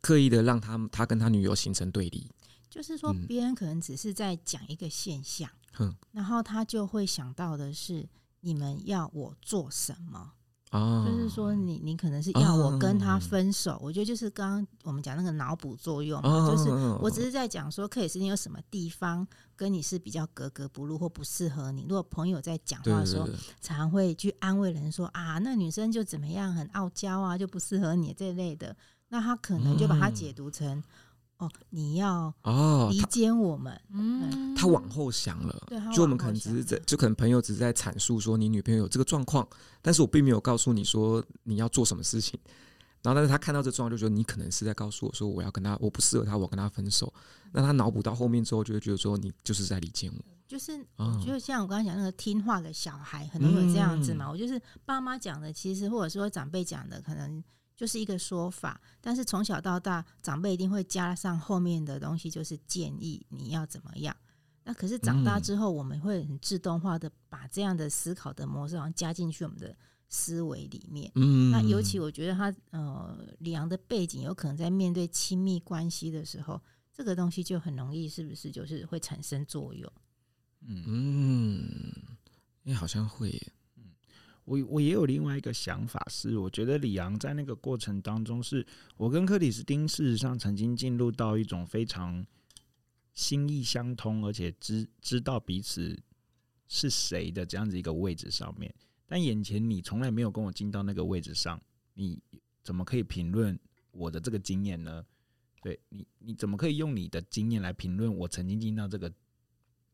[0.00, 2.30] 刻意的让他他跟他女友形成对立。
[2.70, 8.08] 就是说，别人可能只是在讲一个现象，嗯，然后他就会想到的是，
[8.40, 10.32] 你们要我做什么？
[10.70, 16.70] 哦，就是说你，你你可能是要我跟他分手，哦、我觉得就是刚刚我们讲那个脑补作用嘛，哦、就是
[17.02, 19.26] 我只是在讲说，克里斯汀有什么地方
[19.56, 21.82] 跟你是比较格格不入或不适合你。
[21.82, 23.26] 如果朋友在讲话的时候，
[23.60, 28.76] 常常会去安慰人说啊，那女生就怎么样，很傲娇啊，就不适合你这类的，
[29.08, 30.78] 那他可能就把它解读成。
[30.78, 30.84] 嗯
[31.38, 39.46] 哦，你要哦离间我们，嗯，他往后想了，对，就我们可能只是在，就可能朋友只是在阐述说你女朋友有这个状况，
[39.80, 42.38] 但是我并没有告诉你说你要做什么事情，
[43.02, 47.12] 然后但是他看到这状况就觉得你可能是在告诉我说我要跟他，我不适合他，我跟他分手，
[47.52, 50.84] 那他脑补到后面之后就会觉得说你就是在理解我，就是
[51.24, 57.44] 就像我刚刚讲那个听话的小孩，很多有这样子嘛，嗯、我就是爸妈讲的，其实或者说长辈讲的，可能。
[57.78, 64.14] 就是一个说法，但是从小到大，长辈一定会加上后面的东西，就是建议你要怎么样。
[64.64, 69.72] 那可是长大之后，我们会很自动化的把这样的思考的模式，好像加进去我们的
[70.08, 71.08] 思维里面。
[71.14, 76.60] 嗯，那尤其我觉得他呃，李昂的背景有可能在面对亲密关系的时候，
[76.92, 79.88] 这个东西就很容易，是不是就是会产生作用？
[80.66, 81.92] 嗯，
[82.64, 83.40] 哎，好像会。
[84.48, 92.26] 我我也有另外一个想法，是我觉得李昂在那个过程当中，是我跟克里斯汀事实上曾经进入到一种非常
[93.12, 95.94] 心意相通，而且知知道彼此
[96.66, 98.74] 是谁的这样子一个位置上面。
[99.06, 101.60] 但眼前你从来没有跟我进到那个位置上，
[101.92, 102.18] 你
[102.62, 103.58] 怎么可以评论
[103.90, 105.04] 我的这个经验呢？
[105.60, 109.12] 对你，你怎么可以用你的经验来评论我曾经进到这个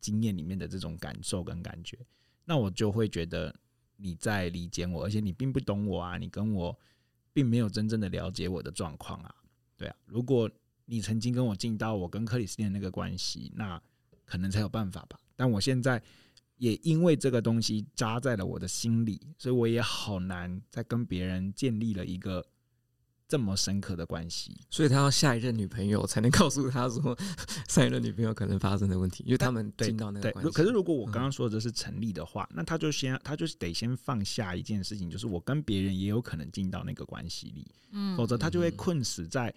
[0.00, 1.98] 经验里面的这种感受跟感觉？
[2.44, 3.52] 那我就会觉得。
[3.96, 6.18] 你在理解我，而且你并不懂我啊！
[6.18, 6.78] 你跟我
[7.32, 9.34] 并没有真正的了解我的状况啊，
[9.76, 9.96] 对啊。
[10.06, 10.50] 如果
[10.84, 13.80] 你曾经跟我进到我跟克里斯汀那个关系，那
[14.24, 15.18] 可能才有办法吧。
[15.36, 16.02] 但我现在
[16.56, 22.44] 也因为这个东西扎在了我的心里，所以我也好难再跟别人建立了一个。
[23.26, 27.16] 这么深刻的关系，所以他要下一任女朋友才能告诉他说，
[27.66, 30.50] 上一任女朋友可能发生的问题，因为他们进到那个关系。
[30.50, 39.52] 可是如果我刚刚说的是成立的话，嗯、那他就先，他就得先放下一件事情，就是我跟别人也有可能进到那个关系里，嗯，否则他就会困死在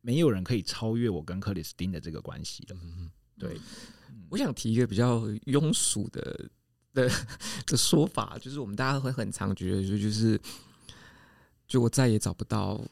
[0.00, 2.76] 没有人可以超越我跟克里斯汀的这个关系了。
[2.82, 3.60] 嗯，对，
[4.30, 6.48] 我想提一个比较庸俗的
[6.94, 7.10] 的
[7.66, 10.40] 的说法，就是我们大家会很常觉得，就就是，
[11.68, 12.82] 就我再也找不到。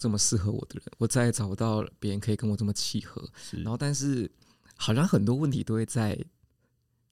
[0.00, 3.22] 这么适合我的人，我再也找不到别人可以跟我这么契合。
[3.52, 4.28] 然后，但是
[4.74, 6.18] 好像很多问题都会在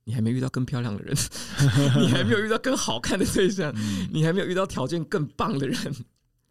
[0.04, 1.14] 你还没遇到更漂亮的人，
[2.00, 5.94] 你还没有遇到更好看的对象，嗯、你还没有遇到条件更棒的人。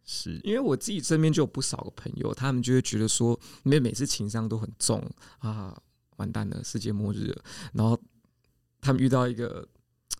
[0.06, 5.04] 是因为我自己身边就有不少个朋友，他们就会觉得说，因为每次情商都很重
[5.40, 5.76] 啊，
[6.18, 7.44] 完蛋了，世界末日了。
[7.74, 8.00] 然后
[8.80, 9.68] 他们遇到一个，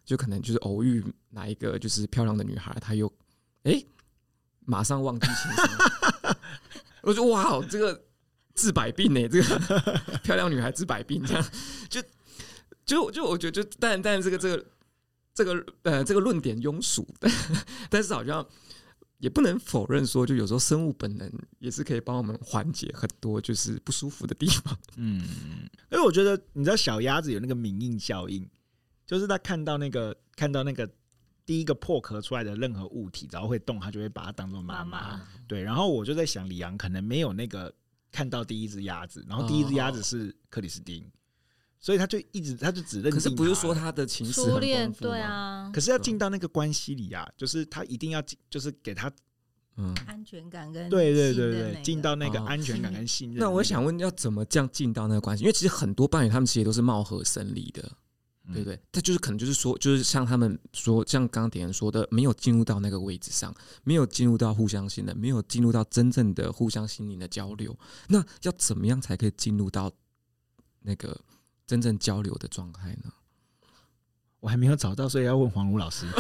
[0.04, 3.08] 就可能就是偶遇哪一个就是漂亮的女孩，她又
[3.64, 3.74] 哎。
[3.74, 3.88] 欸
[4.68, 5.28] 马上忘记
[7.02, 8.04] 我说哇，这个
[8.54, 9.60] 治百病呢，这个
[10.24, 11.46] 漂亮女孩治百病，这样
[11.90, 12.04] 就
[12.86, 14.66] 就就我觉得就但但这个这个
[15.34, 17.32] 这个呃这个论点庸俗，但
[17.90, 18.46] 但是好像
[19.20, 24.78] 也不能否认说，就有时候生物本能也是可以帮我们缓解很多就是不舒服的地方。
[24.98, 25.22] 嗯，
[25.90, 28.46] 因为我觉得你知道小鸭子有那个明印效应，
[29.06, 30.90] 就是他看到那个看到那个。
[31.48, 35.26] 第一个破壳出来的任何物体，只要会动，他就会把它当做妈妈。
[35.48, 37.74] 对，然后我就在想，李昂可能没有那个
[38.12, 41.10] 看到第一只鸭子，然后第一只鸭子是克里斯汀，
[41.80, 43.14] 所以他就一直他就只认定。
[43.14, 45.04] 可是不是说他的情史很丰富？
[45.06, 45.72] 对啊。
[45.74, 49.10] 可是要进到那个关系里啊，就是他一定要就是给他
[49.78, 53.40] 嗯安全感跟对对对对，进到那个安全感跟信任。
[53.40, 55.46] 那我想问，要怎么这样进到那个关系？
[55.46, 57.90] 因为其实很多伴侣他们其实都是貌合神离的。
[58.54, 58.80] 对不对？
[58.92, 67.78] 他就是可能就是说，就是像他们说，像刚刚点人说的，没有进入到那个位置上，没有进入到互相信任，没有进入到真正的互相心灵的交流。
[68.08, 69.92] 那要怎么样才可以进入到
[70.82, 71.20] 那个
[71.66, 73.12] 真正交流的状态呢？
[74.40, 76.06] 我还没有找到，所以要问黄儒老师。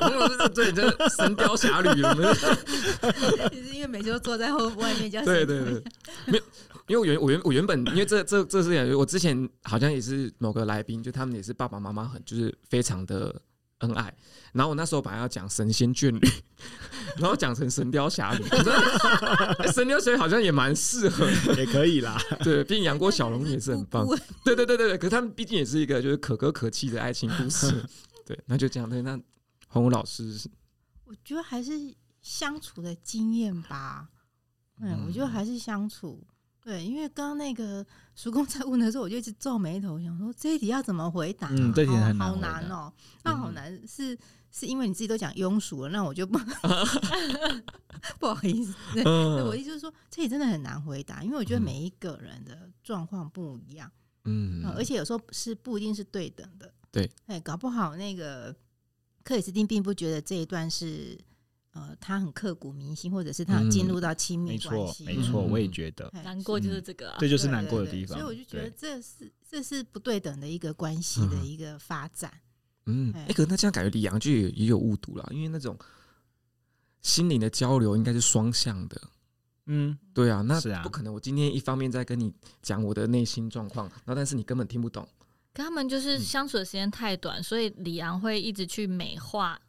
[0.00, 2.34] 黄儒老师对，这《神雕侠侣》有没有？
[3.52, 5.84] 是因为每次都坐在后外面叫对对对，
[6.26, 6.44] 没有。
[6.88, 13.40] 因为我原我原我原本因为这这这是我之前好像也是某个来宾，就他们也是爸爸妈妈很就是非常的
[13.78, 14.12] 恩爱。
[14.52, 16.20] 然后我那时候本来要讲神仙眷侣，
[17.20, 18.42] 然后讲成神雕侠侣，
[19.70, 22.18] 神雕侠侣好像也蛮适合，也可以啦。
[22.42, 24.06] 对，毕竟杨过小龙女也是很棒。
[24.42, 27.84] 对对对对对，可是他们毕竟也是一个就是可歌可泣的爱情故事。
[28.24, 28.88] 对，那就这样。
[28.88, 29.20] 对，那
[29.68, 30.48] 洪武老师，
[31.04, 31.72] 我觉得还是
[32.22, 34.08] 相处的经验吧。
[34.80, 36.26] 嗯，我觉得还是相处。
[36.62, 41.48] 对，因为刚刚那个叔公在问的时候，我就一直皱眉头，想说这一题要怎么回答？
[41.50, 42.92] 嗯，这题很好难哦。
[43.22, 44.18] 那好难是
[44.50, 46.38] 是因为你自己都讲庸俗了，那我就不
[48.20, 48.74] 不好意思。
[48.92, 53.90] 对，我意思就是说，这题真的很难回答，因为我觉得每一个人的状况不一样。
[54.24, 56.70] 嗯，而且有时候是不一定是对等的。
[56.90, 58.54] 对，哎，搞不好那个
[59.22, 61.18] 克里斯汀并不觉得这一段是。
[61.78, 68.18] 呃，他很刻骨铭心，或者是他进入到亲密关系，没错，我也觉得难过就是这个，这就是难过的地方。
[68.18, 72.32] 所以我就觉得这是这是不对等的一个关系的一个发展。
[72.86, 75.78] 嗯，哎，可是那这样感觉李阳就也有误读了，因为那种
[77.00, 79.00] 心灵的交流应该是双向的。
[79.66, 81.14] 嗯，对啊，那不可能。
[81.14, 85.06] 我今天一方面在跟你讲我的内心状况，然后但是你根本听不懂。
[85.52, 89.60] 跟他们就是相处的时间太短，所以李阳会一直去美化。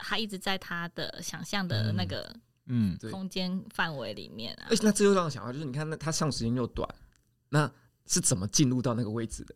[0.00, 2.34] 他一直在他的想象的那个
[2.66, 4.66] 嗯空间范围里面啊。
[4.70, 6.88] 而且那这又让我想到，就是你看，那他上时间又短，
[7.48, 7.70] 那
[8.06, 9.54] 是怎么进入到那个位置的？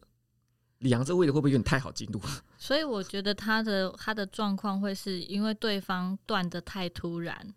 [0.79, 2.20] 李阳这个位置会不会有点太好进入？
[2.57, 7.55] 所以我觉得他的他的状况会是因为对方断的太突然，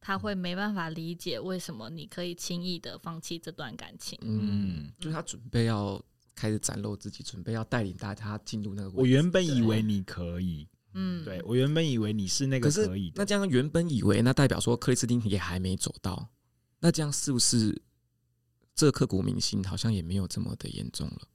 [0.00, 4.18] 他会没办法理解为什么你可以轻易的放弃这段感情。
[4.22, 5.98] 嗯，就是他准备要
[6.34, 9.00] 开始展露自己，准备要带领大家进入那个位置。
[9.00, 10.68] 我原本以为你可以。
[11.00, 16.28] 嗯，对，我原本以为你是那个可以，那这样原本以为，那代表说克里斯汀也还没走到，
[16.80, 17.80] 那这样是不是
[18.74, 21.28] 这刻骨铭心好像也没有这么的严重了？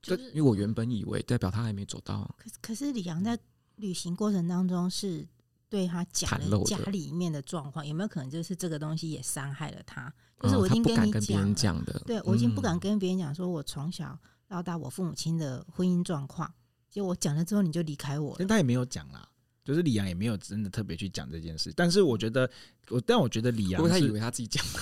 [0.00, 2.34] 就是因为我原本以为代表他还没走到。
[2.38, 3.38] 可是可是李阳在
[3.76, 5.26] 旅行过程当中是
[5.68, 10.10] 对他讲了家里面的状况，有没有可能就是这个东西也伤害了他？
[10.40, 11.12] 就是我已经跟你
[11.54, 16.50] 讲的，对我已经不敢跟别人讲，说我从小到大我父母亲的婚姻状况。
[16.94, 18.36] 就我讲了之后，你就离开我。
[18.38, 19.28] 但他也没有讲啦，
[19.64, 21.72] 就是李阳也没有真的特别去讲这件事。
[21.74, 22.48] 但是我觉得，
[22.88, 24.78] 我但我觉得李阳，因为他以为他自己讲的，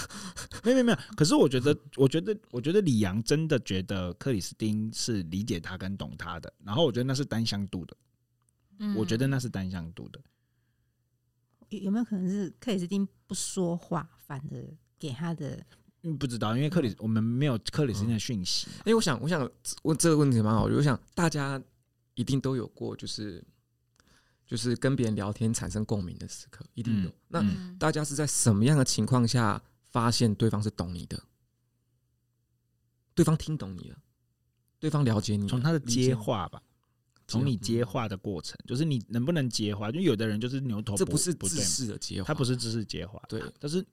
[0.63, 0.99] 没有没有没有。
[1.17, 6.53] 可是我觉得，我觉得，我觉得李阳真的觉得克里斯汀是理解他跟懂他的。
[6.63, 7.97] 然后我觉得那是单向度的，
[8.81, 10.21] 嗯，我觉得那是单向度的。
[11.71, 14.63] 有有没有可能是克里斯汀不说话，反而
[14.99, 15.59] 给他的？
[16.03, 18.67] 嗯，不知道，因为克里我们没有克里斯汀的讯息。
[18.81, 19.51] 哎、嗯，我想，我想
[19.85, 21.59] 问这个问题蛮好，我想大家。
[22.15, 23.45] 一定都有过，就是
[24.47, 27.09] 就是跟别人聊天产生共鸣的时刻，一定有。
[27.09, 31.23] 嗯、那大家是在什么样的情况下发现对方是懂你的？
[33.15, 33.97] 对方听懂你了，
[34.79, 36.63] 对方了解你，从他的接话吧，
[37.27, 39.91] 从你接话的过程，就是你能不能接话？
[39.91, 43.85] 就有的人就是牛头不，这不是知识的接话，他不是知识接话，对，但是。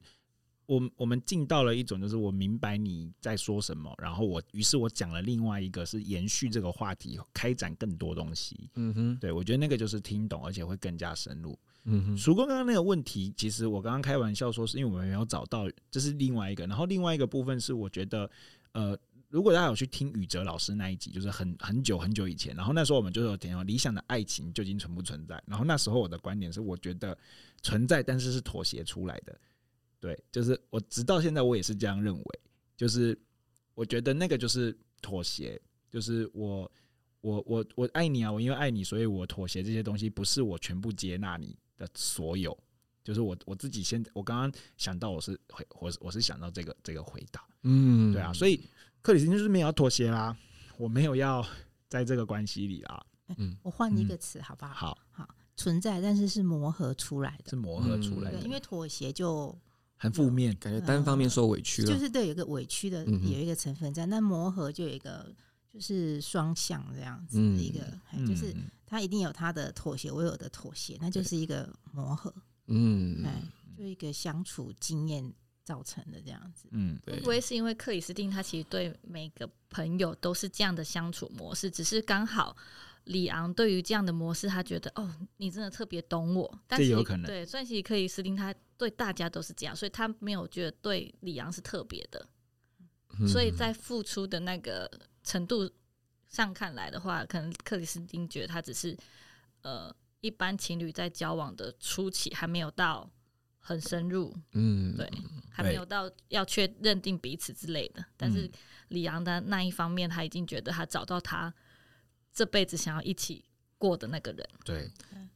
[0.70, 8.70] 我我们进到了一种，就是我明白你在说什么，然后我于是我讲了另外一个是延续这个话题，开展更多东西。
[8.76, 11.58] 嗯哼，对，我觉得那个就是听懂，而且会更加深入。
[11.86, 16.68] 嗯哼，曙光刚刚那个问题，其实我刚刚开玩笑说，是因为我们没有找到，这是另外一个。
[16.68, 18.30] 然后另外一个部分是，我觉得，
[18.74, 18.96] 呃，
[19.30, 25.42] 如果大家有去听宇哲老师那一集，就是很很久很久以前，然后那时候我们就有提到理想的爱情究竟存不存在？
[25.48, 27.18] 然后那时候我的观点是，我觉得
[27.64, 29.36] 存在，但是是妥协出来的。
[30.00, 32.40] 对，就是我直到现在我也是这样认为，
[32.78, 33.18] 就是
[33.74, 36.72] 我觉得那个就是妥协，就是我
[37.20, 42.58] 我我我爱你啊，我因为爱你，所以我妥协这些东西，不是我全部接纳你的所有，
[43.04, 48.64] 就是我我自己现在我刚刚想到我是回我我是想到这个这个回答，嗯，对啊，所以
[49.02, 50.34] 克里斯汀就是没有要妥协啦，
[50.78, 51.46] 我没有要
[51.90, 53.06] 在这个关系里啦，
[53.38, 54.74] 嗯，我换一个词好不好？
[54.74, 59.54] 好，好存在，但是是磨合出来的，是磨合出来的，因为妥协就。
[60.02, 64.06] 很负面，感觉单方面受委屈了，就是对，有一个委屈的，有一个成分在。
[64.06, 65.30] 那磨合就有一个，
[65.70, 67.82] 就是双向这样子的一个，
[68.26, 72.34] 就是他一定有他的妥协，我有的妥协，那就是一个磨合。
[72.68, 73.44] 嗯，哎，
[73.78, 75.34] 就一个相处经验
[75.66, 76.70] 造成的这样子。
[76.72, 82.56] 嗯，会不会是因为克里斯汀他其实对每个朋友都是这样的相处模式，只是刚好。
[83.06, 86.60] 李昂对于这样的模式，他觉得哦，你真的特别懂我。
[86.68, 92.28] 但是有可能对，算是克里斯汀，他对大家都是这样，所以他没有觉得对李阳是特别的。
[93.20, 94.90] 嗯、所以在付出的那个
[95.24, 95.70] 程度
[96.30, 98.98] 上看来的话，可能克里斯汀觉得他只是
[99.64, 103.12] 呃一般情侣在交往的初期，还没有到
[103.60, 104.34] 很深入。
[104.54, 105.12] 嗯，对，
[105.52, 108.06] 还没有到要确认定彼此之类的。
[108.16, 108.50] 但是
[108.88, 111.54] 李阳的那一方面，他已经觉得他找到他。
[112.32, 113.44] 这辈子想要一起
[113.80, 114.48] 过的那个人。
[114.64, 114.88] 对，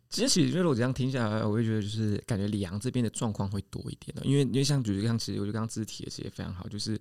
[0.09, 6.99] 其实因为我这样听下来，我会觉得就是感觉李阳这边的状况会多一点的，因为因为像比如像其实我觉得刚刚自提的其实非常好，就是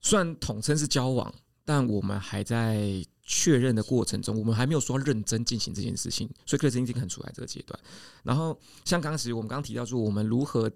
[0.00, 1.32] 虽然统称是交往，
[1.64, 7.78] 但我们还在确认的过程中，我们还没有说认真进行这件事情，所以克里斯汀很处在这个阶段。
[8.24, 10.68] 然后像刚刚其实我们刚刚提到说，我们如何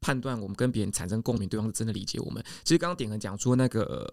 [0.00, 2.44] 判断我们跟别人产生共鸣，对方是真的理解我们。
[2.62, 4.08] 其实刚刚典衡讲出那个。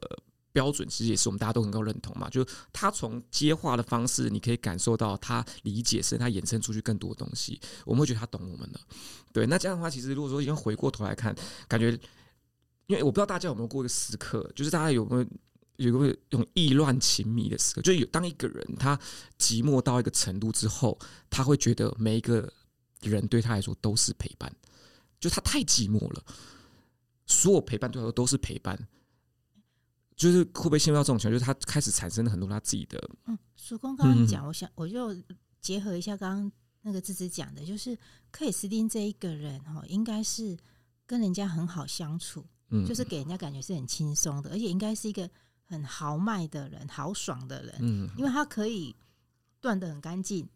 [0.53, 8.79] 标准其实也是我们大家都能够认同嘛，就他从接话的方式，你可以感受到他理解，是他衍生出去更多的东西，我们会觉得他懂我们了。
[9.31, 11.33] 对，那这样的话，其实如果说已经回过头来看，
[11.67, 11.91] 感觉，
[12.87, 15.25] 因为我不知道大家有没有过一个时刻，就是大家有没有
[15.77, 18.99] 有没有种意乱情迷的时刻，就有当一个人他
[19.39, 20.99] 寂寞到一个程度之后，
[21.29, 22.51] 他会觉得每一个
[23.01, 24.53] 人对他来说都是陪伴，
[25.19, 26.23] 就他太寂寞了，
[27.25, 28.77] 所有陪伴对他来说都是陪伴。
[30.21, 31.33] 就是会不会陷入到这种情况？
[31.33, 33.09] 就是他开始产生了很多他自己的。
[33.25, 35.15] 嗯，叔公刚刚讲，我想我就
[35.59, 36.51] 结合一下刚刚
[36.83, 37.97] 那个芝芝讲的，就是
[38.29, 40.55] 克里斯汀这一个人哈，应该是
[41.07, 45.27] 跟人家很好相处，嗯，就是给人家感觉是很轻松的，而且应该是一个
[45.65, 48.95] 很豪迈的人，豪爽的人，嗯，因为他可以
[49.59, 50.47] 断的很干净。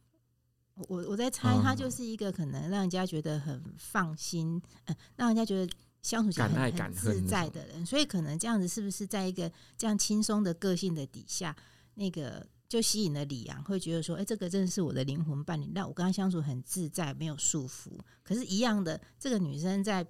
[0.76, 5.74] 我我在猜，他就是一个可能让人家觉得很放心，嗯，让人家觉得。
[6.06, 11.56] 相处起来很，很自在的人，所以可能这样子是不是在一个这样轻松的个性的底下，
[11.95, 17.89] 那个就吸引了李阳，会觉得说，哎、欸，这个真的是我的灵魂伴侣，那我跟他相处很自在，没有束缚。
[18.22, 20.06] 可是，一样的，这个女生在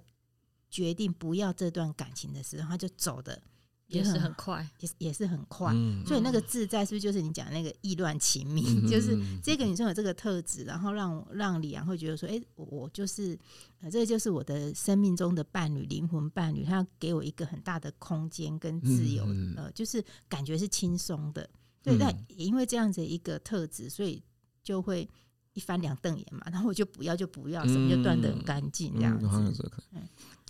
[0.68, 3.40] 决定不要这段感情的时候，她就走的。
[3.88, 5.72] 也是很快，也也是很快，
[6.04, 8.62] 所以那个自在是不是就是你讲那个意乱情迷？
[8.90, 13.38] 就是这个女生有这个特质，然后让让李阳会觉得说，哎，我就是
[13.80, 19.24] 呃，这个就是我的生命中的伴侣，灵魂伴侣，他要给我一个很大的空间跟自由，
[19.56, 21.48] 呃，就是感觉是轻松的。
[21.80, 24.20] 对，但也因为这样子一个特质，所以
[24.64, 25.08] 就会
[25.52, 29.28] 一翻两瞪眼嘛，然后我就不要就不要，什么就断的很干净这样子。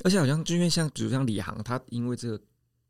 [0.04, 2.40] 而且好像就因为像比如像李航，他因为这个。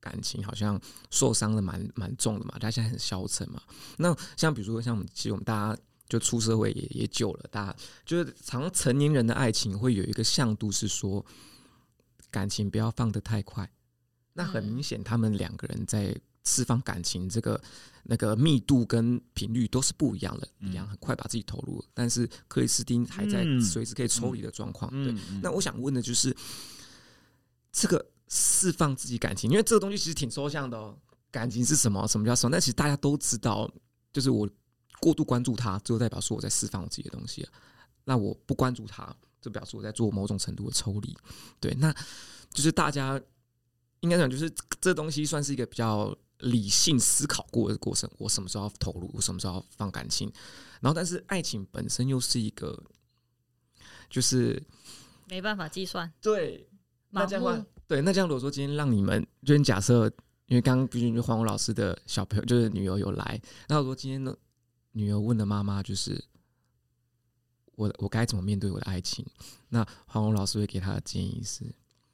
[0.06, 0.80] 感情好像
[1.10, 3.60] 受伤的蛮蛮重的嘛，他现在很消沉嘛。
[3.96, 11.26] 那像比如说像我们，其实我们大家就出社会也也久了，大家就是常成年人的爱情会有一个向度是说，
[12.30, 13.68] 感情不要放得太快。
[14.32, 17.60] 那很明显，他们两个人在释放感情这个
[18.04, 20.46] 那个密度跟频率都是不一样的。
[20.60, 24.88] 一样很快把自己投入，但是克里斯汀还在随时可以抽离的状况。
[25.02, 26.32] 对，那我想问的就是
[27.72, 28.06] 这个。
[28.28, 30.98] 释放自己感情，因为这个东西其实挺抽象的哦。
[31.30, 32.06] 感情是什么？
[32.06, 32.52] 什么叫什么？
[32.52, 33.70] 但其实大家都知道，
[34.12, 34.48] 就是我
[35.00, 37.46] 过度关注它，就代表说我在释放我自己的东西。
[38.04, 41.14] 那我不关注它，就表示我在做某种程度的抽离。
[41.60, 41.92] 对，那
[42.50, 43.20] 就是大家
[44.00, 44.50] 应该讲，就是
[44.80, 48.10] 这东西算是一个比较理性思考过的过程。
[48.16, 49.10] 我什么时候要投入？
[49.12, 50.32] 我什么时候要放感情？
[50.80, 52.82] 然后，但是爱情本身又是一个，
[54.08, 54.62] 就是
[55.28, 56.10] 没办法计算。
[56.22, 56.66] 对，
[57.10, 60.10] 那这样对，那这样如果说今天让你们，就是假设，
[60.46, 64.36] 因为刚刚毕竟就黄宏老师的小朋友就是女儿有来，那如果说今天呢
[64.92, 66.22] 女儿问的妈妈，就是
[67.76, 69.24] 我我该怎么面对我的爱情？
[69.68, 71.64] 那黄宏老师会给她的建议是：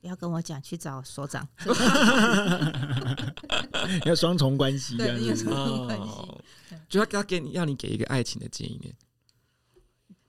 [0.01, 1.49] 不要跟我讲，去找所长，
[4.05, 6.39] 要双重关系这样子，哦，
[6.89, 8.91] 就要要给你要你给一个爱情的建议呢？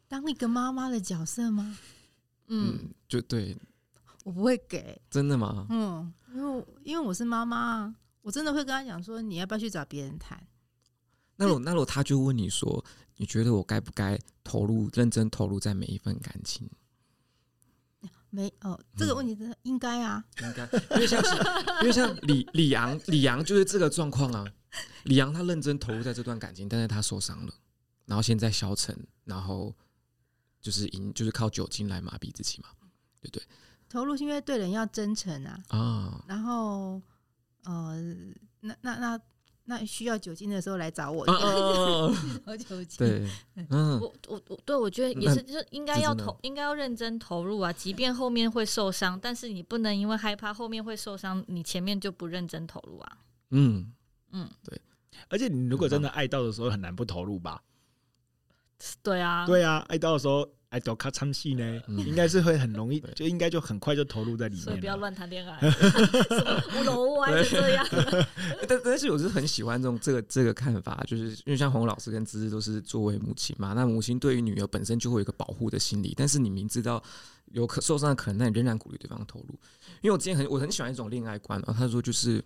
[0.07, 1.77] 当一个妈妈的角色吗？
[2.47, 3.57] 嗯，嗯就对。
[4.23, 5.67] 我不会给，真的吗？
[5.69, 10.47] 嗯，因为因为我是妈妈，我真的会跟他讲说，你要不要去找别人谈？
[11.35, 12.83] 那如果那如果他就问你说，
[13.17, 16.69] 你觉得我该不该投入认真投入在每一份感情？
[18.29, 20.65] 没哦，这个问题真的应该啊，嗯、应该，
[20.95, 21.21] 因为像
[21.81, 24.43] 因为像李李阳李阳就是这个状况啊，
[25.03, 27.53] 李阳他认真投入在这段感情，但是他受伤了，
[28.05, 29.75] 然后现在消沉，然后
[30.59, 32.69] 就是饮就是靠酒精来麻痹自己嘛，
[33.21, 33.43] 对不对？
[33.93, 36.99] 投入是因为对人要真诚啊，哦、然后
[37.63, 38.01] 呃，
[38.61, 39.19] 那那那
[39.65, 42.11] 那需要酒精的时候来找我，哦、
[42.57, 42.97] 酒精。
[42.97, 43.29] 对，
[43.69, 47.71] 嗯，我我我对我觉得也是，就是应该要投，应该要认真投入啊。
[47.71, 53.17] 即便后面会受伤，但是你不能因为害怕后面会受伤，你前面就不认真投入啊。
[53.51, 53.93] 嗯
[54.31, 54.81] 嗯，对。
[55.29, 57.61] 而且你如果真的爱到的时候，很难不投入吧？
[59.03, 60.49] 对啊，对啊，爱到的时候。
[60.73, 64.63] 爱到卡唱戏呢，应该是会很容易，就应该就很快就投入在里面。
[64.63, 67.85] 所以不要乱谈恋爱， 什歪成这样。
[68.67, 77.03] 但但是我是很喜欢这种这个这个看法，就是因为像洪老师跟芝芝都是作为母亲嘛，那母亲对于女儿本身就会有一个保护的心理，但是你明知道
[77.51, 79.49] 有可受伤的可能，但你仍然鼓励对方投入。
[80.01, 82.43] 因为我之前很我很喜欢一种恋爱观啊，他说就是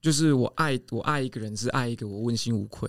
[0.00, 2.88] 就是我爱我爱一个人是爱一个我问心无愧。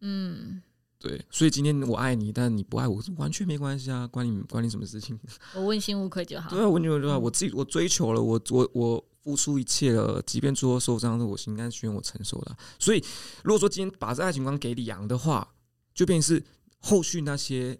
[0.00, 0.60] 嗯。
[1.02, 5.18] 对，所以今天我爱你，但你不爱我，完全没关系啊，关你关你什么事情？
[5.52, 6.48] 我问心无愧就好。
[6.48, 7.18] 对啊，我问心无愧就好。
[7.18, 12.56] 我自己我追求了，我我我付出一切了，即便最后受伤的，我心甘情愿我承受了。
[12.78, 13.04] 所以，
[13.42, 15.54] 如果说今天把这爱情观给李阳的话，
[15.92, 16.44] 就变成是
[16.78, 17.76] 后续那些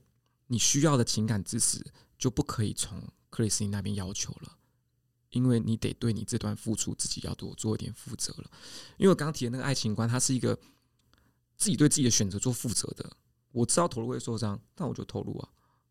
[0.49, 1.81] 你需要的情感支持，
[2.19, 3.01] 就不可以从
[3.31, 4.57] 克里斯汀那边要求了。
[5.31, 8.51] 因为你得对你这段付出自己要多做一点负责了。
[8.99, 10.59] 因为我刚刚提的那个爱情观，它是一个
[11.57, 13.11] 自己对自己的选择做负责的。
[13.53, 15.49] 我知道投入会受伤，但我就投入啊。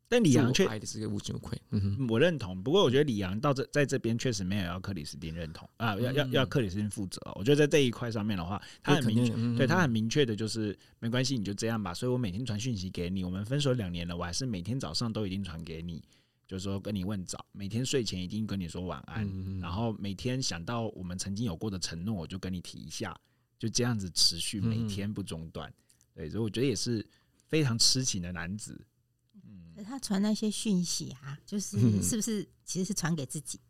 [0.09, 1.57] 但李阳却爱的是一个无尽无愧。
[1.69, 2.61] 嗯哼，我认同。
[2.61, 7.21] 不过我觉得李阳到这在这边确实没有要克里斯汀认同啊，要要要克里斯汀负责。
[7.35, 11.93] 我觉得在这一块上面的话，他很明确，对他很明确的就是没关系，你就这样吧。
[11.93, 16.03] 所以我每天传讯息给你，我们分手两年了，我还是每天早上都已经传给你。
[16.45, 23.17] 就是说跟你问早，每天睡前一定跟你说晚安，嗯、然后每天想到我们曾经有过的承诺，我就跟你提一下，
[23.61, 25.69] 就这样子持续每天不中断。
[25.69, 25.75] 嗯、
[26.15, 27.07] 对，所以我觉得也是
[27.45, 28.83] 非常痴情的男子。
[29.35, 33.61] 嗯，他传那些讯息啊，就是 是不是其实是传给自己？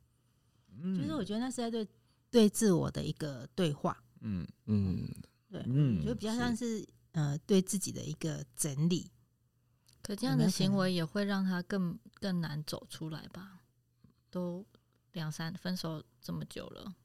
[0.81, 1.85] 嗯，就是我觉得那是在对
[2.29, 4.01] 对自我的一个对话。
[4.21, 5.05] 嗯嗯，
[5.49, 9.11] 对，嗯，就比较像是，是呃对自己的一个整理。
[10.01, 13.59] 可这样的行为也会让他更更难走出来吧？
[14.29, 14.65] 都
[15.11, 16.95] 两三分手这么久了，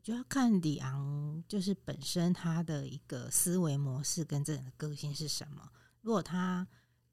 [0.00, 5.68] 我觉得要看李昂就是本身他的一个思维模式跟这种个性是什么。
[6.00, 6.66] 如果他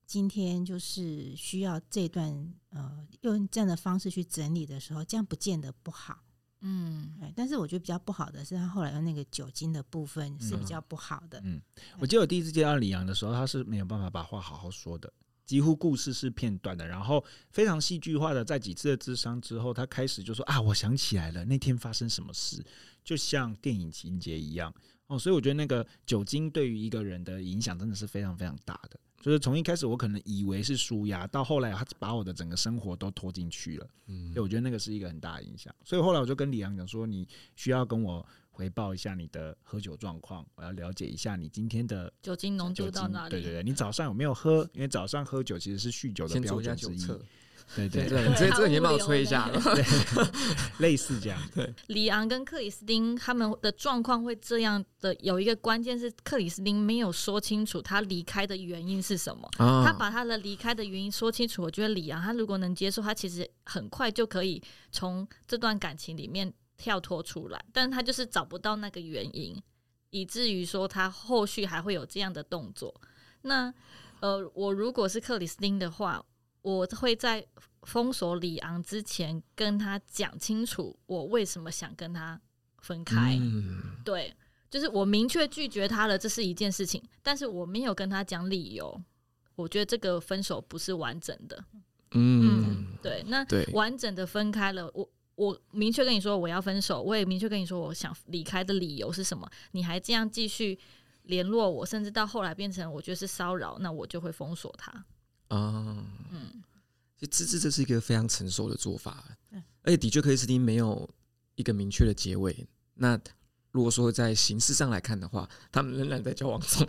[0.06, 2.32] 今天就是需要这段
[2.70, 6.24] 呃用这样的方式去整理的时候，这样不见得不好。
[6.62, 11.42] 嗯，但是我觉得比较不好的是，他后来用那个酒精的部分是比较不好的。
[11.42, 11.62] 嗯，嗯，
[12.00, 15.12] 我记得我第一次见到李阳的时候，他是没有办法把话好好说的，
[15.48, 22.64] 几乎故事是片段的，然后非常戏剧化的，在几次的智商之后，他开始就说啊，我想起来了，那天发生什么事，
[23.04, 24.72] 就像电影情节一样
[25.08, 25.18] 哦。
[25.18, 29.00] 所以我觉得那个酒精对于一个人的影响真的是非常非常大的。
[29.20, 35.74] 就是从一开始我可能以为是舒压，到后来他把我的整个生活都拖进去了，嗯，所以我觉得那个是一个很大的影响。
[35.84, 38.26] 所以后来我就跟李阳讲说，你需要跟我
[38.58, 43.30] 回报一下你的喝酒状况，我要了解一下你今天的酒精浓度到哪里。
[43.30, 44.68] 对对对，你早上有没有喝？
[44.74, 47.08] 因为早上喝酒其实是酗酒的标准之一。
[47.76, 49.86] 对对对，这这你帮我吹一下，对，
[50.80, 51.40] 类似这样。
[51.54, 59.48] 对，李昂跟克里斯汀他们的状况会这样的，有一个关键是克里斯汀没有说清楚他离开的原因是什么。
[59.58, 69.62] 他把他的离开的原因说清楚，我觉得李昂他如果能接受，他其实很快就可以从这段感情里面跳脱出来，但他就是找不到那个原因，
[70.12, 73.02] 以至于说他后续还会有这样的动作。
[73.42, 73.74] 那
[74.22, 76.24] 呃，我如果是克里斯汀的话。
[76.64, 77.46] 我会在
[77.84, 82.38] 封锁里昂之前跟他讲清楚，我为什么想跟他
[82.80, 83.38] 分开。
[83.40, 84.36] 嗯、对，
[84.70, 89.02] 就是我明确拒绝他了，这是一件事情，但是我没有跟他讲理由。
[89.56, 91.64] 我觉得这个分手不是完整的。
[92.12, 93.24] 嗯，嗯，对。
[93.28, 100.78] 那完整的分开了，我我明确跟你说我要分手，我也明确跟你说我想离开的理由是什么，你还这样继续
[101.24, 104.92] 联络我，甚至到后来变成我觉得是骚扰，那我就会封锁他。
[105.50, 106.64] 啊，嗯，
[107.20, 109.24] 其实这这这是一个非常成熟的做法，
[109.84, 111.08] 而且的确克里斯汀没有
[111.54, 112.68] 一个明确的结尾。
[112.96, 113.20] 那
[113.72, 116.88] 如果说在形式上来看的话，他们仍然在交往中，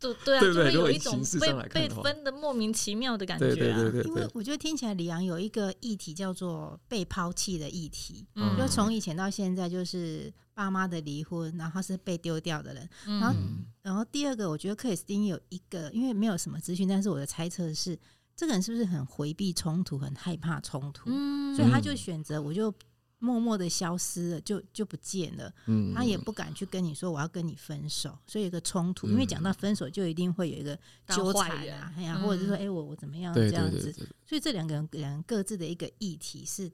[0.00, 3.80] 对对啊，就会有一种被被分的莫名其妙的感觉啊。
[4.04, 10.32] 因为我觉得听起来李阳有一个议题叫做被抛弃的议题，嗯，就从以前到现在就是。
[10.56, 13.34] 爸妈的离婚，然后是被丢掉的人，然后，
[13.82, 17.94] 然后第二个，我觉得克里斯汀有一个，因为没有什么资讯，但是我的猜测是，
[18.34, 21.10] 这个人是不是很回避冲突，很害怕冲突，
[21.54, 22.72] 所以他就选择我就
[23.18, 25.94] 默默的消失了，就就不见了，嗯。
[25.94, 33.92] 他也不敢去跟你说我要跟你分手，所以有一个冲突，因为讲到分手就一定会有一个纠缠啊，哎呀，或者是说，哎，我我怎么样这样子，
[34.26, 36.70] 所以这两个人两人各自的一个议题是。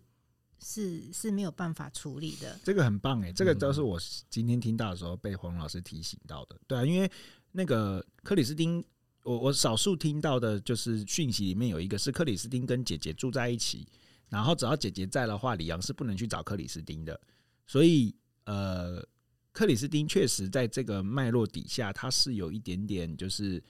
[0.64, 3.98] 是是没有办法处理的，这个很棒哎，这个都是我
[4.30, 6.56] 今天听到的时候被黄老师提醒到的。
[6.68, 7.10] 对啊，因为
[7.50, 8.80] 那个克里斯汀，
[9.24, 13.88] 我我少数听到的就是讯息里面有一个是克里斯汀跟姐姐住在一起，
[14.32, 17.20] 然后只要姐姐在的话，李阳是不能去找克里斯汀的。
[17.66, 18.12] 所以
[18.44, 19.06] 呃，
[19.52, 23.62] 克里斯汀确实在这个脉络底下，他是有一点点就是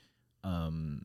[0.42, 1.04] 嗯，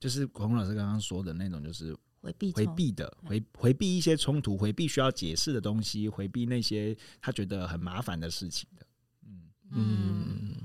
[0.00, 1.96] 就是孔老师刚刚说的那种，就是。
[2.22, 8.86] 回避回避的回回避一些冲突，回避需要解释的东西，回避那些他觉得很麻烦的事情的。
[9.26, 9.50] 嗯。
[9.72, 10.56] 嗯。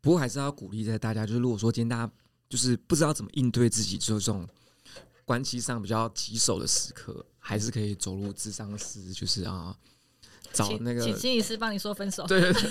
[0.00, 2.12] 不过还是要鼓励在大家，就是如果说今天大家
[2.48, 4.48] 就是不知道怎么应对自己，就是这种
[5.32, 9.74] 关系上比较棘手的时刻，还是可以走入智商室，就是啊，
[10.52, 12.26] 找那个请心理师帮你说分手。
[12.26, 12.70] 对对对，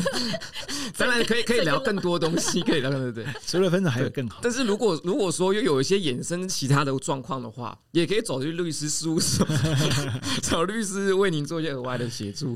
[0.95, 3.34] 当然可以可以聊更多东西，可以聊对对对。
[3.47, 4.39] 除了分手还有更好。
[4.43, 9.43] 但是如果如果说又有一些衍生其他的状况的话，也可以走去律师事务所，
[10.43, 12.55] 找律师为您做一些额外的协助。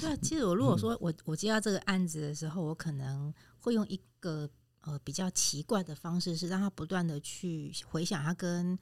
[0.00, 4.48] 对啊，其实我如果说我我接到这个案子的时候，我可能会用一个
[4.82, 8.78] 呃比较奇怪的方式，是让他不断的去回想他跟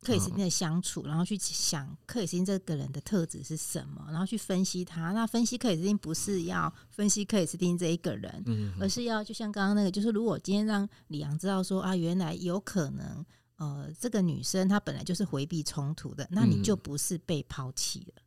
[0.00, 5.12] 克里斯汀的相处，然后去想克里斯汀这个人的特质是什么，然后去分析他。
[5.12, 8.44] 那分析克里斯汀不是要分析克里斯汀这一个人，
[8.80, 13.24] 而是要就像刚刚那个，就是如果今天让李阳知道说啊，原来有可能
[13.56, 18.22] 呃这个女生她本来就是回避冲突的，那你就不是被抛弃了。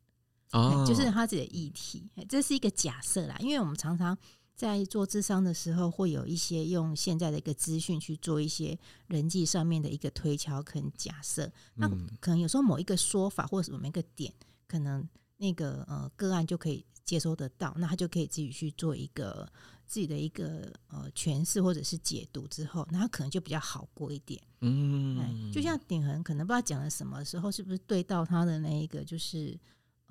[0.52, 3.38] 哦，就是他自己的议题，这是一个假设啦。
[3.40, 4.18] 因为我们常常
[4.62, 11.52] 在做智商的时候，会有一些用现在的一个资讯去做一些人际上面的一个推敲跟假设。
[11.74, 11.90] 那
[12.20, 14.32] 可能有时候某一个说法或者某一个点，
[14.68, 15.04] 可能
[15.38, 19.52] 那个呃个案就可以接收得到，那他就可以自己去做一个
[19.88, 24.40] 自己的一个呃诠释或者是解读之后，那他可能就比较好过一点。
[24.60, 29.60] 嗯，就像鼎恒可能不知道讲了什么时候，是不是对到他的那一个就是。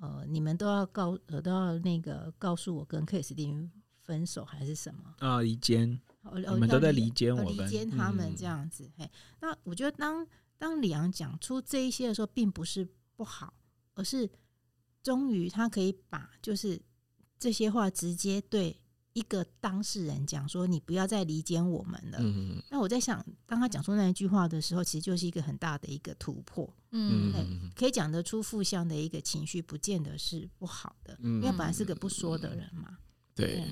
[0.03, 3.71] 呃，你们都要告呃都要那个告诉我跟克里斯汀
[4.03, 5.41] 分手还是什么啊？
[5.41, 8.83] 离间，我们都在离间我们，离间他们这样子。
[8.85, 10.25] 嗯、嘿，那我觉得当
[10.57, 13.53] 当李阳讲出这一些的时候，并不是不好，
[13.93, 14.29] 而是
[15.01, 16.81] 终于他可以把就是
[17.39, 18.77] 这些话直接对。
[19.13, 22.19] 一个当事人讲说：“你不要再离间我们了。
[22.21, 26.73] 嗯”那我在想，当他讲出那一句话的时候，其实就是一个很大的一个突破。
[26.91, 32.99] 嗯，可以讲得出负向的一个情绪，不见得是不好的，嗯、因为本来是个不说的人嘛。
[33.41, 33.65] 对，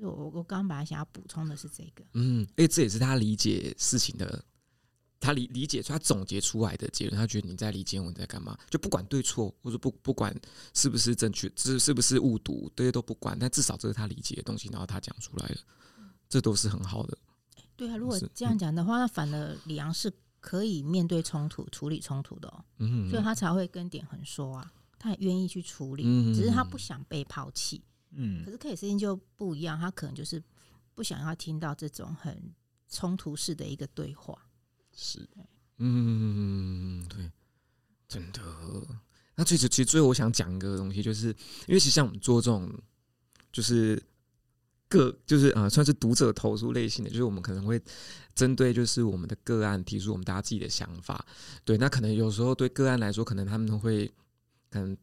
[0.00, 2.04] 我我刚刚本来想要补充的是这个。
[2.12, 4.44] 嗯，哎，这也是他理解事情的。
[5.20, 8.58] 他理理解出他总结出来的结论，他觉得你在理解我，你在干嘛？
[8.68, 10.38] 就不管对错，或者不不管
[10.74, 13.34] 是不是正确，是是不是误读，这些都不管。
[13.38, 15.56] 但至少这是他理解的东西，然后他讲出来了，
[16.28, 17.16] 这都是很好的。
[17.74, 22.62] 对啊，如果这样讲的话，那反而李阳是可以面对冲突、处理冲突的哦。
[22.80, 26.02] 嗯，所以他才会跟典衡说啊，他也愿意去处理，
[26.34, 27.82] 只是他不想被抛弃。
[28.16, 30.42] 嗯，可是克里斯汀就不一样，他可能就是
[30.94, 32.54] 不想要听到这种很
[32.88, 34.38] 冲突式的一个对话。
[34.92, 35.28] 是，
[35.78, 37.30] 嗯，对，
[38.06, 38.40] 真的。
[39.34, 41.26] 那最其实最后我想讲一个东西，就是
[41.66, 42.72] 因为其实像我们做这种，
[43.50, 44.00] 就是
[44.88, 47.82] 个就是呃，算是读者投诉类型的，就是我们可能会
[48.36, 51.26] 针对就是我们的个案提出我们大家自己的想法。
[51.64, 54.06] 对，那可能有时候对个案来说，可能他们都会
[54.70, 54.96] 可能，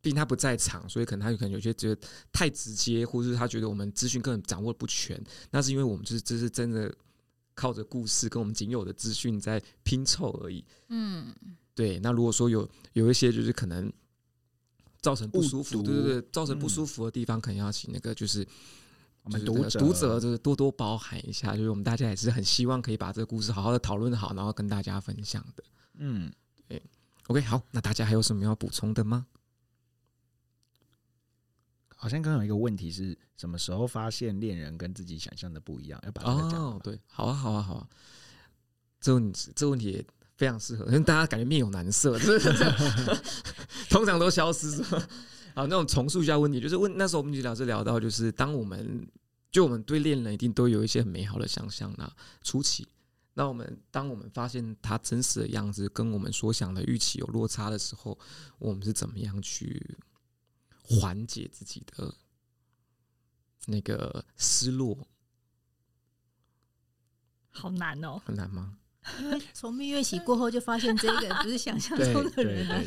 [0.00, 2.00] 毕竟他不在场，所以可能他有可能有些觉得
[2.32, 5.22] 太直接，或者是他觉得我们资讯根本掌握不全。
[5.50, 6.92] 那是因为我们就是这是真的。
[7.52, 10.64] 靠着故事跟我们仅有的资讯在拼凑而已。
[10.88, 11.34] 嗯，
[11.74, 11.98] 对。
[11.98, 13.92] 那如果说有有一些就是可能
[15.02, 18.46] 造成不舒服，对对对，造成不舒服的地方，可能要请那个就是
[19.24, 21.54] 我们读者读者就是多多包涵一下。
[21.54, 25.64] 就是我们大家也是很希望可以把这个故事好好的讨论好，然后跟大家分享的。
[25.98, 26.32] 嗯，
[26.66, 26.82] 对。
[27.26, 29.26] OK，好，那大家还有什么要补充的吗？
[32.02, 36.00] 好像刚刚有一个问题是什么时候发现恋人跟自己想象的不一样？
[36.02, 37.86] 要把它讲哦，对，好啊，好啊，好啊。
[38.98, 42.18] 这问题这问题也非常适合，因为大家感觉面有难色，
[43.90, 44.82] 通常都消失？
[45.54, 49.06] 好，那种重述一下问题，就是问那时候我们就老师聊到，就是当我们
[49.50, 52.88] 就我们对恋人一定都有一些很美好的想象那初期，
[53.34, 58.18] 那我们当我们发现他真实的样子跟我们所想的预期有落差的时候，
[58.58, 59.98] 我们是怎么样去？
[60.90, 62.14] 缓解自己的
[63.66, 65.06] 那个失落，
[67.50, 68.76] 好难哦，很难吗？
[69.18, 72.84] 因 为从蜜月期过后就发现这个不是想象中的人了。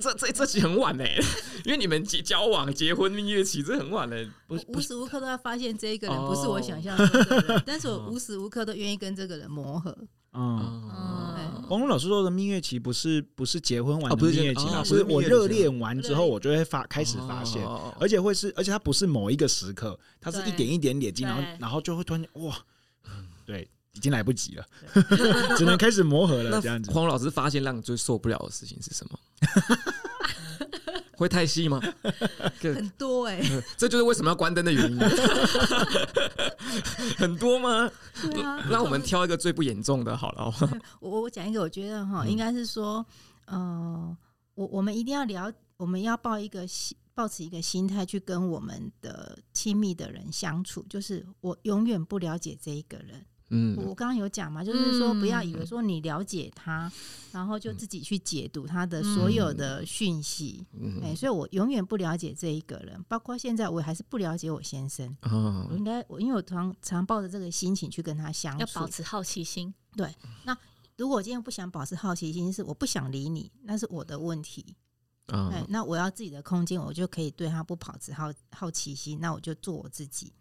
[0.00, 1.04] 这这这期很晚呢，
[1.64, 4.16] 因为你们结交往、结婚蜜月期这很晚呢，
[4.48, 9.96] 无时无刻都要发现这一个人不是我想象中的人，但是我无时无刻都愿意跟这个人磨合。
[10.32, 10.50] 嗯，
[11.68, 17.62] 黄龙老师说的蜜月期不是不是结婚完的蜜月期，哦是我热恋完之后我就会发开始发现，
[18.00, 22.56] 而且会是，而且它不是某一个时刻，它是一点一点累积，然后然后就会突然哇，
[23.44, 24.64] 对，已经来不及了，
[25.58, 26.58] 只能开始磨合了。
[26.62, 29.18] 这样子，黄老师发现让你最受不了的事情是什么？
[31.18, 31.80] 会太细吗？
[32.62, 34.98] 很多哎、欸， 这就是为什么要关灯的原因。
[37.18, 37.90] 很多吗？
[38.22, 40.54] 对啊，那我们挑一个最不严重的好了。
[41.00, 43.04] 我我讲一个，我觉得哈，应该是说，
[43.46, 44.16] 呃，
[44.54, 56.90] 我我们一定要聊，我们要抱一个心，抱持一个心态去跟我们的亲密的人相处，就是我永远不了解这一个人，嗯，我刚刚有讲嘛，就是说不要以为说你了解他，
[57.32, 60.66] 然后就自己去解读他的所有的讯息。
[60.72, 65.16] 嗯，哎，所以我永远不了解这一个人，包括现在我还是不了解我先生。
[65.22, 69.72] 哦，我应该我因为我常常抱着这个心情去跟他相处，要保持好奇心。
[69.96, 70.56] 对，那
[70.96, 74.76] 如果我今天不想保持好奇心，是我不想理你，那是我的问题。
[75.32, 80.32] 嗯，哎，那我要自己的空间，我就可以对他不保持好好奇心，那我就做我自己。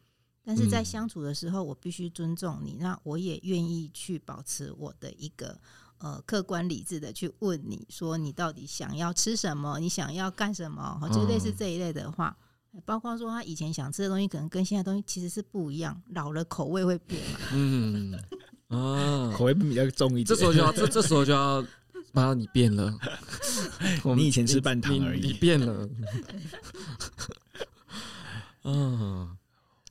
[0.49, 5.59] 但是在相处的时候，我必须尊重你，那我也愿意去保持我的一个
[5.97, 12.33] 呃客观理智的去问你说，你到底想要吃什么，你想要干什么，就类似这一类的话，
[12.85, 17.39] 包括说他以前想吃的东西，可能跟现在东西其实是不一样，老了口味会变嘛。
[17.51, 18.13] 嗯，
[18.69, 21.61] 啊，口味比较重一点，这时候就要这这时候就要，
[22.13, 22.97] 妈，你变了，
[24.15, 25.89] 你以前吃半糖而已，你，你变了，
[28.63, 29.37] 嗯。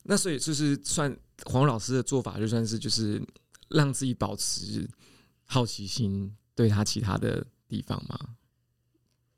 [0.09, 3.21] 那所以就是算黄老师的做法，就算是就是
[3.69, 4.89] 让自己保持
[5.45, 8.37] 好奇心，对他其他的地方吗？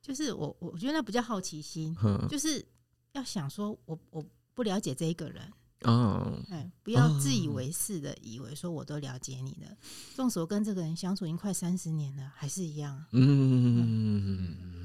[0.02, 1.96] 就是我我觉得那不叫好奇心，
[2.28, 2.64] 就是
[3.12, 5.42] 要想说我我不了解这一个人
[5.82, 9.76] 哦，哎，不要自以为是的以为说我都了解你了，
[10.14, 13.04] 纵使我跟这个人相处已经快三十年了，还是一样。
[13.12, 14.77] 嗯。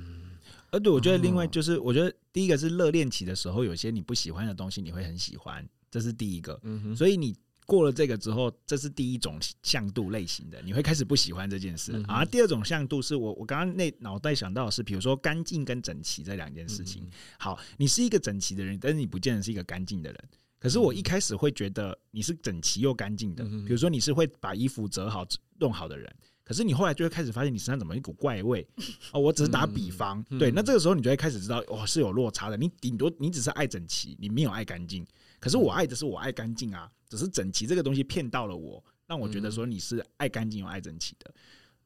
[0.73, 6.59] 而对，我觉得另外就是，我觉得第一个是热恋期的时候，有些你不喜欢的东西，你会很喜欢，这是第一个。
[6.95, 7.35] 所以你
[7.67, 12.03] 过了这个之后，这是第一种向度类型的，你会开始不喜欢这件事。
[12.07, 17.07] 而第二种向度是我我刚刚那脑袋想到的是，比如说干净跟整齐这两件事情。
[17.37, 20.19] 好，你是一个整齐的人，但是你不见得是一个干净的人。
[20.57, 25.23] 可是我一开始会觉得你是整齐又干净的，比如说你是会把衣服折好
[25.59, 26.11] 弄好的人。
[26.43, 28.67] 可是你后来就会开始发现你身上怎么一股怪味
[29.13, 32.57] 哦，我只是打比方，对，那这个时候你就会开始知道哦，是有落差的。
[32.57, 35.05] 你顶多你只是爱整齐，你没有爱干净。
[35.39, 41.33] 可是我爱的是我爱干净啊，只是整齐这个东西骗到了我，让我觉得说你是爱干净又爱整齐的。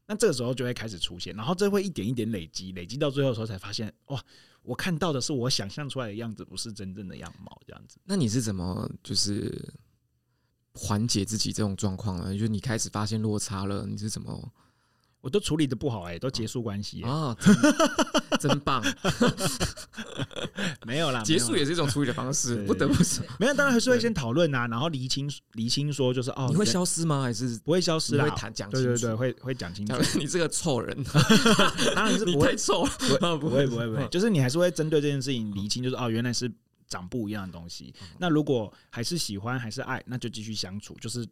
[0.07, 4.23] 那这个时候就会开始出现，然后这会一点一点累积，累积到最后的时候才发现哇，
[4.63, 7.99] 我看到的是我想象出来的样子，不是真正的样貌这样子。
[8.05, 9.53] 那你是怎么就是？
[10.77, 14.51] 缓解自己这种状况了，就是你开始发现落差了，你是怎么？
[15.19, 17.35] 我都处理的不好哎、欸，都结束关系啊，
[18.39, 18.81] 真棒！
[20.85, 23.25] 没有啦，结束也是一种处理的方式，不得不说。
[23.39, 27.23] 没有，当然还是会先讨论啊，然后厘清厘清说就是哦，你会消失吗？
[27.23, 28.23] 还是不会消失啦？
[28.23, 29.95] 会谈讲对对对，会会讲清楚。
[30.17, 30.95] 你这个臭人，
[31.95, 36.49] 当然是不会臭，不会 不会不会，就是你还是会针对这件事情厘清，就是哦，原来是。
[36.87, 40.93] 长不一样的东西，那如果还是喜欢还是爱，那就继续相处。
[40.95, 41.27] 就是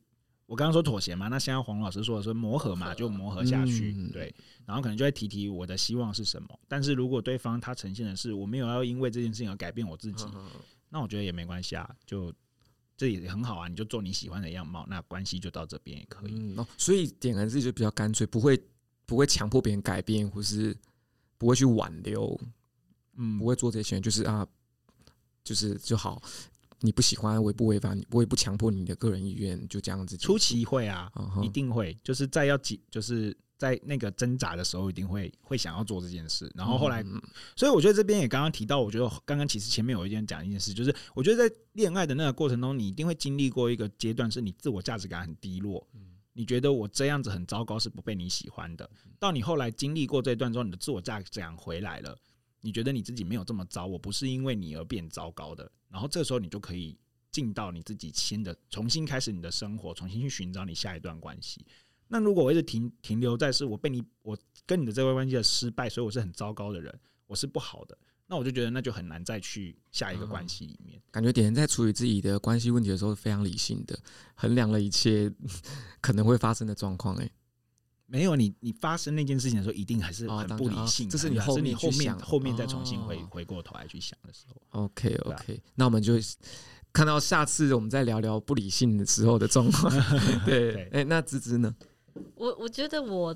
[0.45, 3.93] 我刚刚说妥协嘛，那现在黄老师说的是磨合嘛，就磨合下去。
[4.09, 4.35] 对，
[4.65, 6.59] 然后可能就会提提我的希望是什么。
[6.67, 10.25] 但是如果对方他呈现的是我没有要因为这件事情而改变我自己，
[10.89, 12.33] 那我觉得也没关系啊，就
[12.97, 13.67] 这也很好啊。
[13.67, 16.53] 你就做你喜欢的样貌，那关系就到这边也可以。
[16.57, 18.61] 哦，所以点燃自己就比较干脆，不会
[19.05, 20.75] 不会强迫别人改变，或是
[21.37, 22.39] 不会去挽留，
[23.15, 24.45] 嗯，不会做这些，就是啊。
[25.45, 26.21] 就是就好，
[26.81, 30.17] 你不喜欢，我也不违反你，我也不强迫你的个人意愿，就这样子。
[30.17, 31.09] 初期会啊，
[31.41, 36.51] 一定会，就是在要几，就是在那个挣扎的时候，一定会会想要做这件事。
[36.55, 37.05] 然后后来，
[37.55, 45.87] 所以我觉得这边也刚刚提到，我觉得刚刚其实前面有一件讲一件事，就是我觉得在恋爱的那个过程中，你一定会经历过一个阶段，是你自我价值感很低落，
[46.33, 48.89] 你觉得我这样子很糟糕，是不被你喜欢的。
[49.19, 52.17] 到你后来经历过这一段之后，你的自我价值感回来了。
[52.65, 55.71] 你觉得你自己没有这么糟，我不是因为你而变糟糕的。
[55.87, 56.97] 然后这时候你就可以
[57.29, 61.63] 进到你自己新的，重新开始你的生活，重新去寻找你下一段关系。
[62.07, 64.35] 那如果我一直停停留在是我被你，我
[64.65, 67.95] 跟你的这段关系的失败，所以我是很糟糕的人，我是不好的，
[68.25, 70.99] 那我就觉得那就很难再去下一个关系里面。
[71.11, 73.99] 感觉点在处理自己的关系问题的时候是非常理性的，
[74.33, 75.31] 衡量了一切
[76.01, 77.15] 可能会发生的状况。
[77.17, 77.31] 诶。
[78.07, 81.09] 没有你，你发生那件事情的时候，一定还是很不理性。
[81.09, 84.61] 这是你后面后面后面再重新回回过头来去想的时候。
[84.83, 86.13] OK OK，那我们就
[86.93, 89.91] 看到下次我们再聊聊不理性的时候的状况。
[90.45, 91.75] 对， 哎，那芝芝呢？
[92.35, 93.35] 我我觉得我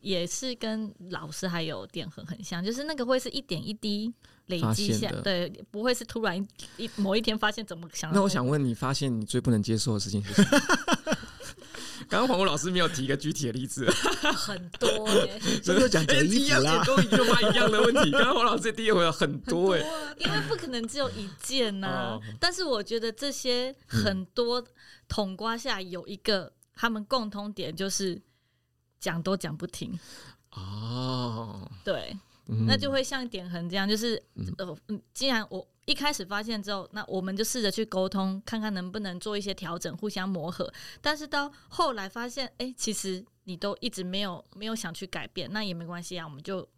[0.00, 4.12] 也是跟老师还有点很很像，就是那个会是一点一滴
[4.46, 6.46] 累积下，对，不会是突然
[6.76, 8.12] 一某一天发现怎么想。
[8.12, 10.48] 那我想问你，发现你最不能接受的事情是什么？
[12.10, 13.88] 刚刚黄国老师没有提一个具体的例子，
[14.34, 18.10] 很多耶， 这就讲得一样啦，都一样一样的问题。
[18.12, 19.78] 刚刚黄老师第一回有很多哎，
[20.18, 22.18] 因为不可能只有一件呐。
[22.40, 24.62] 但是我觉得这些很多
[25.08, 28.20] 统瓜下有一个他们共通点，就是
[28.98, 29.96] 讲都讲不停。
[30.50, 32.16] 哦，对，
[32.48, 34.22] 嗯那就会像点横这样，就是
[34.58, 34.76] 呃，
[35.14, 40.72] 既然我一开始发现之后，那我们就试着去沟通，看看能不能做一些调整，互相磨合。
[41.00, 46.68] 但是到后来发现，哎、欸，其实你都一直没有没有想去改变，那也没关系啊，我们就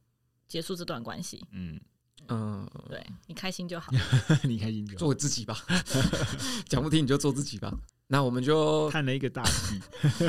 [0.49, 1.45] 结束这段关系。
[1.51, 1.81] 嗯
[2.29, 3.93] 嗯，对你开心就好，
[4.45, 4.99] 你开心就好。
[4.99, 5.57] 做自己吧，
[6.69, 7.73] 讲不听你就做自己吧。
[8.09, 9.81] 那我们就看了一个大戏，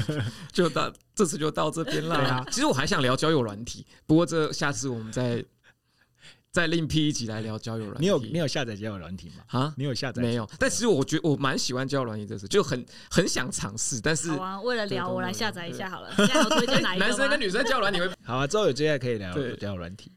[0.54, 2.18] 就到这次就到这边啦。
[2.18, 5.44] 啊、其实我还想聊交友软体，不过这下次我们再
[6.52, 8.02] 再另辟一集来聊交友软体。
[8.02, 9.44] 你有你有下载交友软体吗？
[9.60, 10.50] 啊，你有下载没有？
[10.58, 14.00] 但其实我觉得我蛮喜欢交友软体这次，就很很想尝试。
[14.00, 16.14] 但是好啊，为了聊我来下载一下好了。
[16.16, 17.04] 现在有推荐哪一个？
[17.08, 20.12] 男生跟女生交友软体会好啊，之后有机会可以聊交友软体。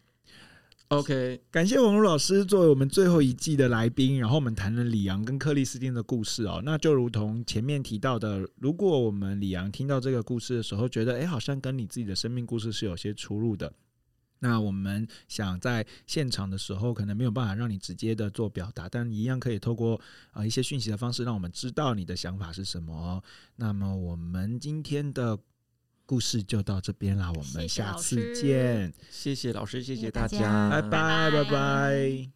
[0.89, 6.63] OK，感谢网络老师作为我们最后一季的来宾，然后我们谈了李阳跟克里斯汀的故事哦。
[6.65, 13.73] 那就如同前面提到的，如果我们李阳听到这个故事的时候，觉得哎，好像跟你自己的生命故事是有些出入的，
[14.39, 23.21] 那我们想在现场的时候，可能没有办法让你直接的做表达，但一样可以透过啊一些讯息的方式，让我们知道你的想法是什么。
[23.57, 25.37] 那么我们今天的。
[26.07, 28.93] 故事就到这边啦，我们下次见。
[29.11, 31.31] 谢谢老师，谢谢大家，拜拜。
[31.31, 32.36] 拜拜。